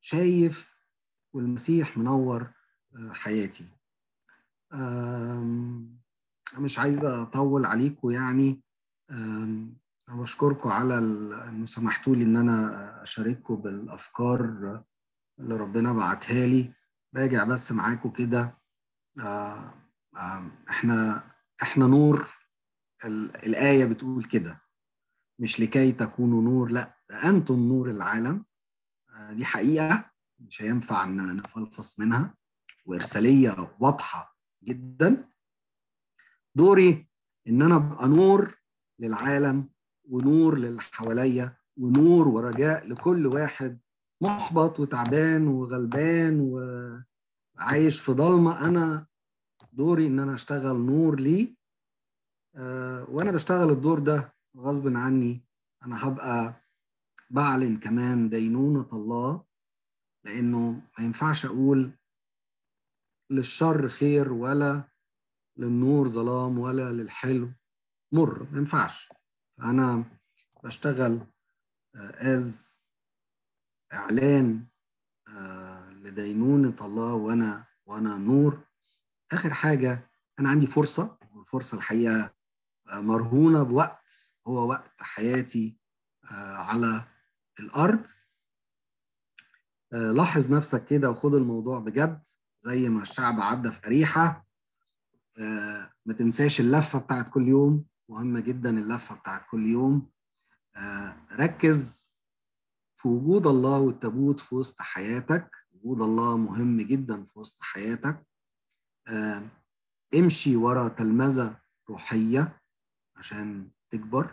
[0.00, 0.71] شايف
[1.32, 2.46] والمسيح منور
[3.10, 3.64] حياتي.
[6.58, 8.60] مش عايزه أطول عليكم يعني.
[10.08, 14.40] بشكركم على إنه سمحتوا لي إن أنا أشارككم بالأفكار
[15.38, 16.72] اللي ربنا بعتها لي.
[17.16, 18.58] راجع بس معاكم كده.
[19.20, 19.74] آه،
[20.16, 21.22] آه، إحنا
[21.62, 22.26] إحنا نور.
[23.04, 24.60] ال- الآية بتقول كده.
[25.38, 28.44] مش لكي تكونوا نور لأ ده أنتم نور العالم.
[29.10, 30.11] آه، دي حقيقة.
[30.46, 32.34] مش هينفع إن نفلفص منها
[32.86, 35.28] وإرسالية واضحة جدا.
[36.54, 37.08] دوري
[37.48, 38.58] إن أنا أبقى نور
[38.98, 39.68] للعالم
[40.08, 43.80] ونور للي حواليا ونور ورجاء لكل واحد.
[44.20, 49.06] محبط وتعبان وغلبان وعايش في ضلمة أنا
[49.72, 51.56] دوري إن أنا أشتغل نور ليه
[52.54, 55.44] آه، وأنا بشتغل الدور ده غصب عني.
[55.84, 56.54] أنا هبقى
[57.30, 59.44] بعلن كمان دينونة الله.
[60.24, 61.90] لأنه ما ينفعش أقول
[63.30, 64.82] للشر خير ولا
[65.56, 67.52] للنور ظلام ولا للحلو.
[68.12, 69.08] مر ما ينفعش.
[69.60, 70.04] أنا
[70.64, 71.20] بشتغل
[71.94, 72.78] از
[73.92, 74.66] إعلان
[75.28, 78.60] آه، لدينونة الله وأنا وأنا نور.
[79.32, 82.34] آخر حاجة أنا عندي فرصة والفرصة الحقيقة
[82.88, 84.32] آه، مرهونة بوقت.
[84.46, 85.76] هو وقت حياتي
[86.24, 87.04] آه، على
[87.60, 88.06] الأرض.
[88.06, 88.21] آه،
[89.92, 92.26] لاحظ نفسك كده وخد الموضوع بجد
[92.62, 94.46] زي ما الشعب عدى في أريحة.
[95.38, 100.10] آه، ما تنساش اللفة بتاعت كل يوم مهمة جدا اللفة بتاعت كل يوم.
[100.76, 102.12] آه، ركز
[102.96, 105.50] في وجود الله والتابوت في وسط حياتك.
[105.72, 108.26] وجود الله مهم جدا في وسط حياتك.
[109.08, 109.42] آه،
[110.14, 111.56] امشي ورا تلمذة
[111.90, 112.60] روحية
[113.16, 114.30] عشان تكبر.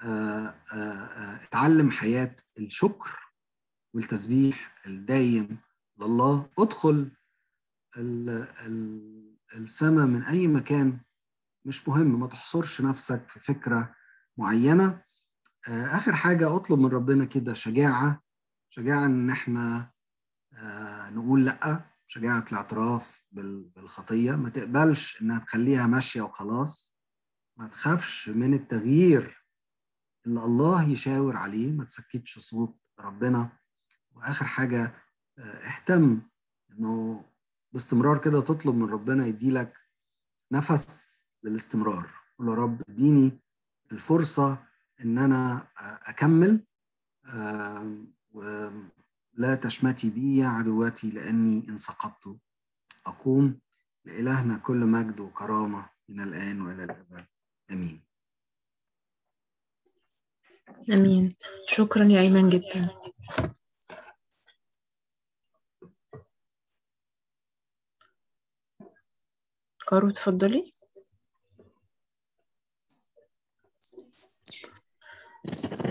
[0.00, 3.23] آه، آه، آه، اتعلم حياة الشكر.
[3.94, 5.58] والتسبيح الدايم
[5.98, 6.50] لله.
[6.58, 7.10] ادخل
[9.56, 11.00] السماء من أي مكان
[11.64, 13.94] مش مهم ما تحصرش نفسك في فكرة
[14.36, 15.02] معينة.
[15.68, 18.22] آه، آخر حاجة أطلب من ربنا كده شجاعة.
[18.70, 19.90] شجاعة إن إحنا
[20.52, 21.84] آه، نقول لأ.
[22.06, 24.32] شجاعة الاعتراف بال- بالخطية.
[24.32, 26.96] ما تقبلش إنها تخليها ماشية وخلاص.
[27.56, 29.44] ما تخافش من التغيير
[30.26, 31.72] اللي الله يشاور عليه.
[31.72, 33.58] ما تسكتش صوت ربنا.
[34.14, 34.94] وآخر حاجة
[35.38, 36.20] آه، اهتم
[36.70, 37.24] إنه
[37.72, 39.76] باستمرار كده تطلب من ربنا يديلك
[40.52, 42.10] نفس للاستمرار.
[42.38, 43.38] قول يا رب اديني
[43.92, 44.66] الفرصة
[45.00, 45.66] إن أنا
[46.06, 46.64] أكمل
[47.26, 52.36] آه، ولا تشمتي بي يا عدوتي لأني إن سقطت.
[53.06, 53.60] أقوم
[54.04, 57.26] لإلهنا كل مجد وكرامة من الآن وإلى الأبد.
[57.70, 58.04] آمين.
[60.92, 61.36] أمين.
[61.68, 62.90] شكرا يا أيمن جدا.
[69.88, 70.72] كارو تفضلي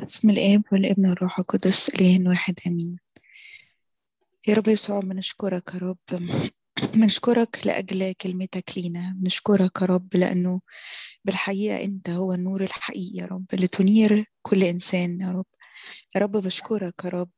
[0.07, 2.99] بسم الآب والابن والروح القدس إله واحد آمين.
[4.47, 5.97] يا رب يسوع بنشكرك يا رب.
[6.93, 9.13] بنشكرك لأجل كلمتك لينا.
[9.17, 10.61] بنشكرك يا رب لأنه
[11.25, 15.45] بالحقيقة أنت هو النور الحقيقي يا رب اللي تنير كل إنسان يا رب.
[16.15, 17.31] يا رب بشكرك يا رب.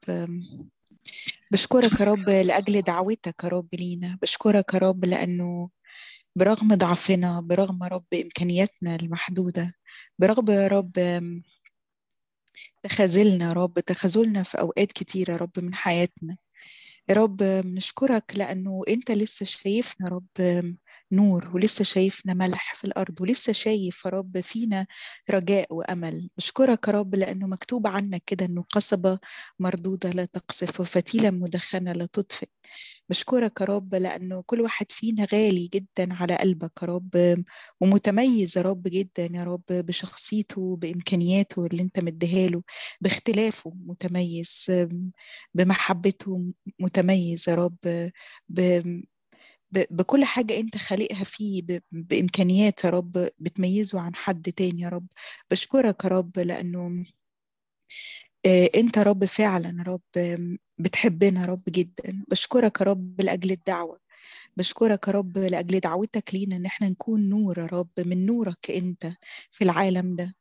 [1.52, 4.18] بشكرك يا رب لأجل دعوتك يا رب لينا.
[4.22, 5.70] بشكرك يا رب لأنه
[6.36, 9.74] برغم ضعفنا برغم رب إمكانياتنا المحدودة
[10.20, 10.92] برغم رب
[12.84, 16.38] تخاذلنا رب تخاذلنا في أوقات كتيرة رب من حياتنا.
[17.10, 20.28] يا رب بنشكرك لأنه أنت لسه شايفنا رب
[21.12, 24.86] نور ولسه شايفنا ملح في الأرض ولسه شايف يا رب فينا
[25.32, 26.30] رجاء وأمل.
[26.38, 29.20] بشكرك يا رب لأنه مكتوب عنك كده أنه قصبة
[29.60, 32.48] مردودة لا تقصف وفتيلة مدخنة لا تطفئ.
[33.10, 37.44] بشكرك يا رب لأنه كل واحد فينا غالي جدا على قلبك يا رب
[37.82, 42.64] ومتميز يا رب جدا يا رب بشخصيته بإمكانياته اللي أنت مديهاله
[43.02, 44.66] باختلافه متميز
[45.54, 46.46] بمحبته
[46.80, 47.78] متميز يا رب
[49.72, 51.62] بكل حاجة أنت خالقها فيه
[51.92, 55.08] بإمكانيات يا رب بتميزه عن حد تاني يا رب.
[55.52, 57.06] بشكرك يا رب لأنه
[58.76, 60.02] أنت رب فعلا رب
[60.78, 62.24] بتحبنا رب جدا.
[62.32, 64.00] بشكرك يا رب لأجل الدعوة.
[64.58, 69.12] بشكرك يا رب لأجل دعوتك لينا إن إحنا نكون نور يا رب من نورك أنت
[69.52, 70.36] في العالم ده.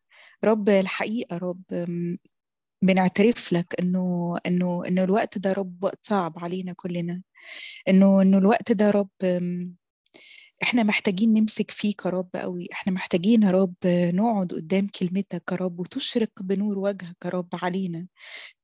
[0.44, 1.64] رب الحقيقة رب
[2.84, 7.22] بنعترف لك إنه إنه إنه الوقت ده رب وقت صعب علينا كلنا.
[7.88, 9.10] إنه إنه الوقت ده رب
[10.62, 12.68] إحنا محتاجين نمسك فيك يا رب قوي.
[12.72, 18.06] إحنا محتاجين يا رب نقعد قدام كلمتك يا رب وتشرق بنور وجهك يا رب علينا.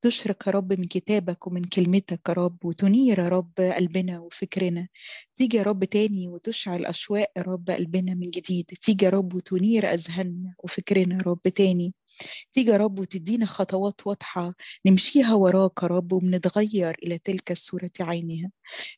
[0.03, 4.89] تشرق يا رب من كتابك ومن كلمتك يا رب وتنير يا رب قلبنا وفكرنا.
[5.37, 8.64] تيجي يا رب تاني وتشعل أشواق يا رب قلبنا من جديد.
[8.66, 11.95] تيجي يا رب وتنير أذهاننا وفكرنا يا رب تاني.
[12.53, 14.55] تيجي يا رب وتدينا خطوات واضحة
[14.87, 18.51] نمشيها وراك يا رب وبنتغير إلى تلك الصورة عينها.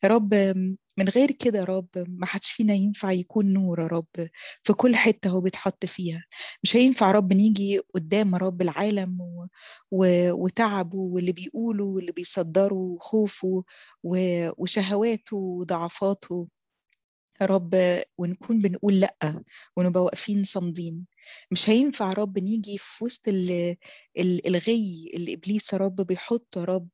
[0.03, 0.33] يا رب
[0.97, 4.05] من غير كده يا رب ما حدش فينا ينفع يكون نور يا رب
[4.63, 6.23] في كل حتة هو بيتحط فيها.
[6.63, 9.47] مش هينفع يا رب نيجي قدام رب العالم و...
[9.91, 10.31] و...
[10.31, 13.63] وتعبه واللي بيقوله واللي بيصدره وخوفه
[14.03, 14.17] و...
[14.57, 16.47] وشهواته وضعفاته.
[17.41, 17.75] يا رب
[18.17, 19.43] ونكون بنقول لأ
[19.77, 21.05] ونبقى واقفين صامدين.
[21.51, 23.75] مش هينفع رب نيجي في وسط ال-
[24.17, 26.89] ال- الغي اللي إبليس يا رب بيحطه يا رب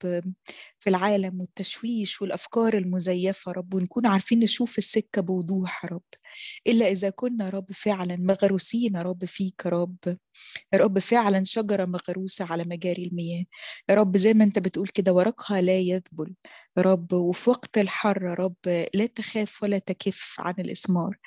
[0.79, 6.01] في العالم والتشويش والأفكار المزيفة يا رب ونكون عارفين نشوف السكة بوضوح يا رب.
[6.67, 9.97] إلا إذا كنا يا رب فعلا مغروسين يا رب فيك يا رب.
[10.73, 13.43] يا رب فعلا شجرة مغروسة على مجاري المياه.
[13.89, 16.35] يا رب زي ما أنت بتقول كده ورقها لا يذبل
[16.77, 18.55] يا رب وفي وقت الحر يا رب
[18.93, 21.17] لا تخاف ولا تكف عن الإثمار.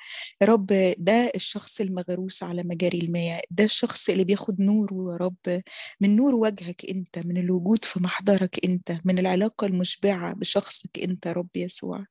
[0.41, 0.65] يا رب
[0.97, 5.61] ده الشخص المغروس على مجاري المياه ده الشخص اللي بياخد نوره يا رب
[6.01, 11.31] من نور وجهك أنت من الوجود في محضرك أنت من العلاقة المشبعة بشخصك أنت يا
[11.31, 12.05] رب يسوع.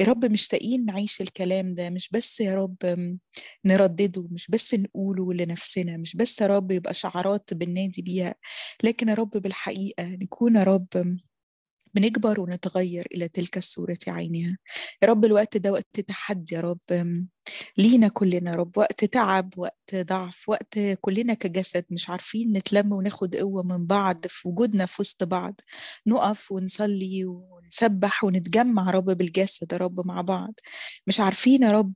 [0.00, 2.76] يا رب مشتاقين نعيش الكلام ده مش بس يا رب
[3.64, 8.34] نردده مش بس نقوله لنفسنا مش بس يا رب يبقى شعارات بننادي بيها
[8.82, 11.18] لكن يا رب بالحقيقة نكون يا رب
[11.94, 14.58] بنكبر ونتغير إلى تلك الصورة عينها
[15.02, 16.78] يا رب الوقت ده وقت تحدي يا رب
[17.78, 23.62] لينا كلنا رب وقت تعب وقت ضعف وقت كلنا كجسد مش عارفين نتلم وناخد قوة
[23.62, 25.60] من بعض في وجودنا في وسط بعض.
[26.06, 30.54] نقف ونصلي ونسبح ونتجمع رب بالجسد يا رب مع بعض.
[31.06, 31.94] مش عارفين يا رب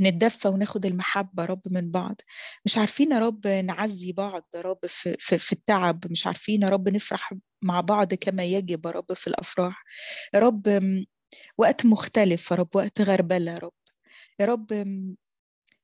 [0.00, 2.20] نتدفى وناخد المحبة رب من بعض.
[2.64, 6.04] مش عارفين يا رب نعزي بعض يا رب في, في, في التعب.
[6.10, 9.84] مش عارفين يا رب نفرح مع بعض كما يجب يا رب في الأفراح.
[10.34, 10.82] يا رب
[11.58, 13.72] وقت مختلف يا رب وقت غربلة يا رب.
[14.42, 14.72] يا رب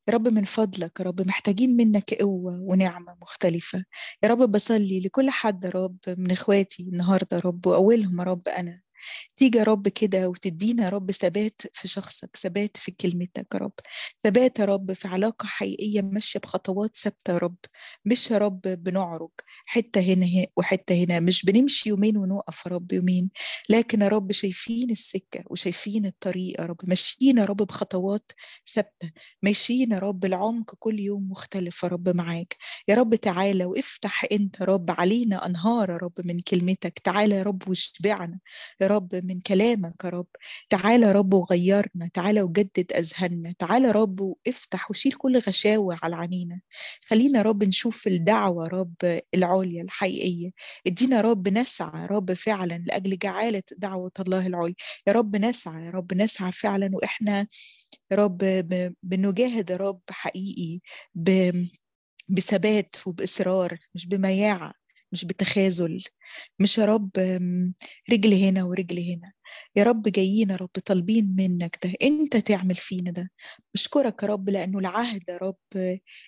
[0.09, 3.85] يا رب من فضلك يا رب محتاجين منك قوة ونعمة مختلفة.
[4.23, 8.49] يا رب بصلي لكل حد يا رب من إخواتي النهاردة يا رب وأولهم يا رب
[8.49, 8.83] أنا.
[9.37, 13.73] تيجي يا رب كده وتدينا يا رب ثبات في شخصك ثبات في كلمتك يا رب
[14.25, 17.57] ثبات يا رب في علاقة حقيقية ماشية بخطوات ثابتة يا رب
[18.05, 19.31] مش يا رب بنعرج
[19.67, 20.27] حتة هنا
[20.57, 23.31] وحتة هنا مش بنمشي يومين ونوقف يا رب يومين
[23.69, 28.33] لكن يا رب شايفين السكة وشايفين الطريق يا رب ماشيين يا رب بخطوات
[28.75, 29.11] ثابتة
[29.43, 32.57] ماشيين يا رب العمق كل يوم مختلف يا رب معاك
[32.89, 37.43] يا رب تعالى وافتح انت يا رب علينا انهار يا رب من كلمتك تعالى يا
[37.43, 38.39] رب واشبعنا
[38.81, 40.27] يا رب من كلامك يا رب
[40.71, 46.17] تعالى يا رب وغيرنا تعالى وجدد أذهاننا تعالى يا رب وافتح وشيل كل غشاوة على
[46.17, 46.61] عينينا
[47.09, 50.51] خلينا يا رب نشوف الدعوة يا رب العليا الحقيقية
[50.87, 54.75] ادينا يا رب نسعى يا رب فعلا لأجل جعالة دعوة الله العليا
[55.07, 57.47] يا رب نسعى يا رب نسعى فعلا وإحنا
[58.11, 58.39] يا رب
[59.03, 60.81] بنجاهد يا رب حقيقي
[62.29, 64.73] بثبات وبإصرار مش بمياعة
[65.13, 66.03] مش بتخاذل
[66.61, 67.11] مش يا رب
[68.13, 69.33] رجل هنا ورجل هنا.
[69.77, 73.31] يا رب جايين يا رب طالبين منك ده انت تعمل فينا ده.
[73.75, 75.57] بشكرك يا رب لأنه العهد يا رب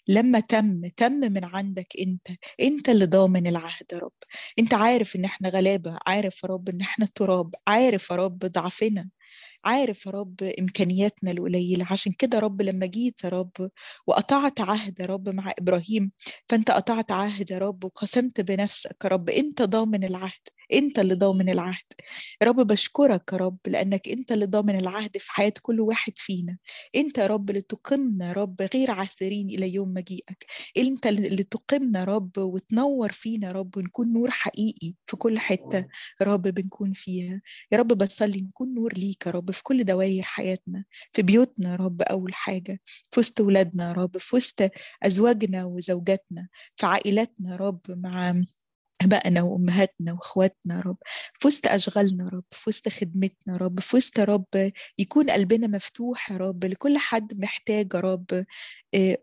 [0.09, 2.26] لما تم تم من عندك انت
[2.62, 4.12] انت اللي ضامن العهد يا رب.
[4.59, 9.11] انت عارف ان إحنا غلابة عارف يا رب ان إحنا تراب عارف يا رب ضعفنا.
[9.65, 13.53] عارف يا رب إمكانياتنا القليلة عشان كده رب لما جيت يا رب
[14.07, 16.13] وقطعت عهد يا رب مع إبراهيم
[16.49, 20.49] فأنت قطعت عهد يا رب وقسمت بنفسك يا رب أنت ضامن العهد.
[20.73, 21.85] انت اللي ضامن العهد
[22.43, 26.59] يا رب بشكرك يا رب لانك انت اللي ضامن العهد في حياه كل واحد فينا
[26.97, 30.47] انت يا رب اللي تقمنا يا رب غير عاثرين إلى يوم مجيئك
[30.79, 35.79] انت اللي تقمنا يا رب وتنور فينا يا رب ونكون نور حقيقي في كل حتة
[36.21, 37.43] يا رب بنكون فيها
[37.73, 41.77] يا رب بصلي نكون نور ليك يا رب في كل دوائر حياتنا في بيوتنا يا
[41.77, 44.61] رب اول حاجة في وسط ولادنا يا رب في وسط
[45.03, 48.43] ازواجنا وزوجاتنا في عائلاتنا يا رب مع
[49.03, 50.97] أبائنا وأمهاتنا وأخواتنا يا رب
[51.41, 56.31] في وسط أشغالنا يا رب في وسط خدمتنا رب في وسط رب يكون قلبنا مفتوح
[56.33, 58.45] يا رب لكل حد محتاج يا رب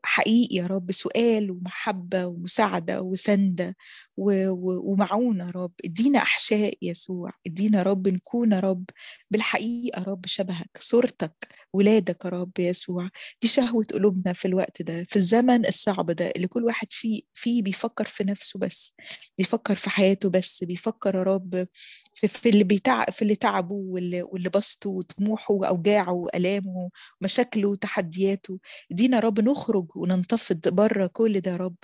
[0.04, 3.76] حقيقي يا رب سؤال ومحبة ومساعدة وسندة
[4.18, 8.86] ومعونة يا رب إدينا أحشاء يسوع إدينا رب نكون يا رب
[9.32, 13.10] بالحقيقة يا رب شبهك صورتك ولادك يا رب يسوع.
[13.42, 17.64] دي شهوة قلوبنا في الوقت ده في الزمن الصعب ده اللي كل واحد فيه فيه
[17.64, 18.94] بيفكر في نفسه بس
[19.38, 21.68] بيفكر بيفكر في حياته بس بيفكر يا رب
[22.14, 26.90] في, في اللي بيتع في اللي تعبه واللي, واللي بسطه وطموحه وأوجاعه وألامه
[27.22, 28.60] ومشاكله وتحدياته.
[28.92, 31.76] دينا يا رب نخرج وننتفض بره كل ده يا رب.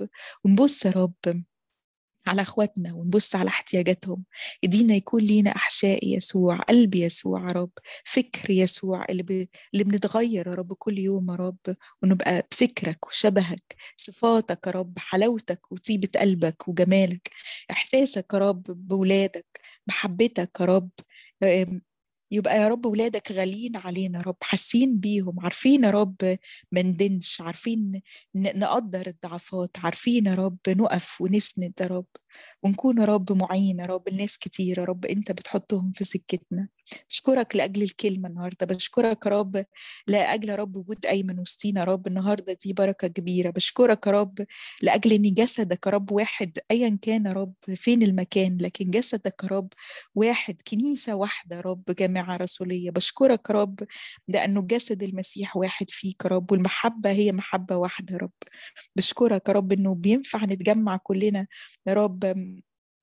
[0.45, 1.43] ونبص يا رب
[2.27, 4.23] على أخواتنا ونبص على احتياجاتهم.
[4.63, 7.71] ادينا يكون لينا أحشاء يسوع قلب يسوع يا رب
[8.05, 9.31] فكر يسوع اللي, ب...
[9.73, 11.57] اللي بنتغير يا رب كل يوم يا رب
[12.03, 17.29] ونبقى بفكرك وشبهك صفاتك يا رب حلاوتك وطيبة قلبك وجمالك
[17.71, 19.45] إحساسك يا رب بولادك
[19.87, 20.89] محبتك يا رب
[22.33, 26.15] يبقى يا رب ولادك غاليين علينا يا رب حاسين بيهم عارفين يا رب
[26.71, 28.01] ما ندنش عارفين
[28.35, 32.05] نقدر الضعفات عارفين يا رب نقف ونسند يا رب.
[32.63, 36.67] ونكون رب معين يا رب لناس كتير يا رب انت بتحطهم في سكتنا
[37.09, 39.65] بشكرك لاجل الكلمة النهارده بشكرك يا رب
[40.07, 44.39] لاجل يا رب وجود ايمن وسطينا يا رب النهارده دي بركه كبيره بشكرك يا رب
[44.81, 49.47] لاجل ان جسدك يا رب واحد ايا كان يا رب فين المكان لكن جسدك يا
[49.49, 49.67] رب
[50.15, 53.79] واحد كنيسه واحدة يا رب جامعه رسوليه بشكرك يا رب
[54.27, 58.31] لأنه جسد المسيح واحد فيك يا رب والمحبه هي محبه واحدة يا رب
[58.95, 61.47] بشكرك يا رب انه بينفع نتجمع كلنا
[61.87, 62.22] يا رب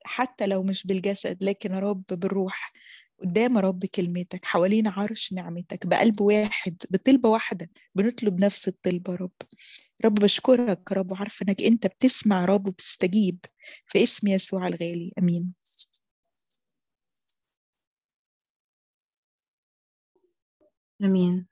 [0.04, 2.72] حتى لو مش بالجسد لكن رب بالروح.
[3.22, 9.32] قدام رب كلمتك حوالين عرش نعمتك بقلب واحد بطلبة واحدة بنطلب نفس الطلبة رب.
[10.04, 13.38] رب بشكرك رب وعارفة إنك أنت بتسمع رب وبتستجيب
[13.86, 15.12] في اسم يسوع الغالي.
[15.18, 15.54] آمين.
[21.04, 21.46] آمين.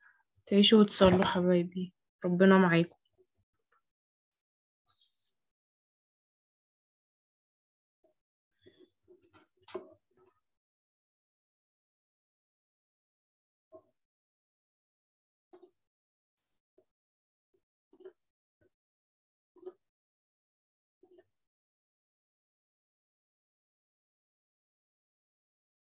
[0.46, 1.94] تعيشوا وتصلوا حبايبي.
[2.24, 2.97] ربنا معاكم.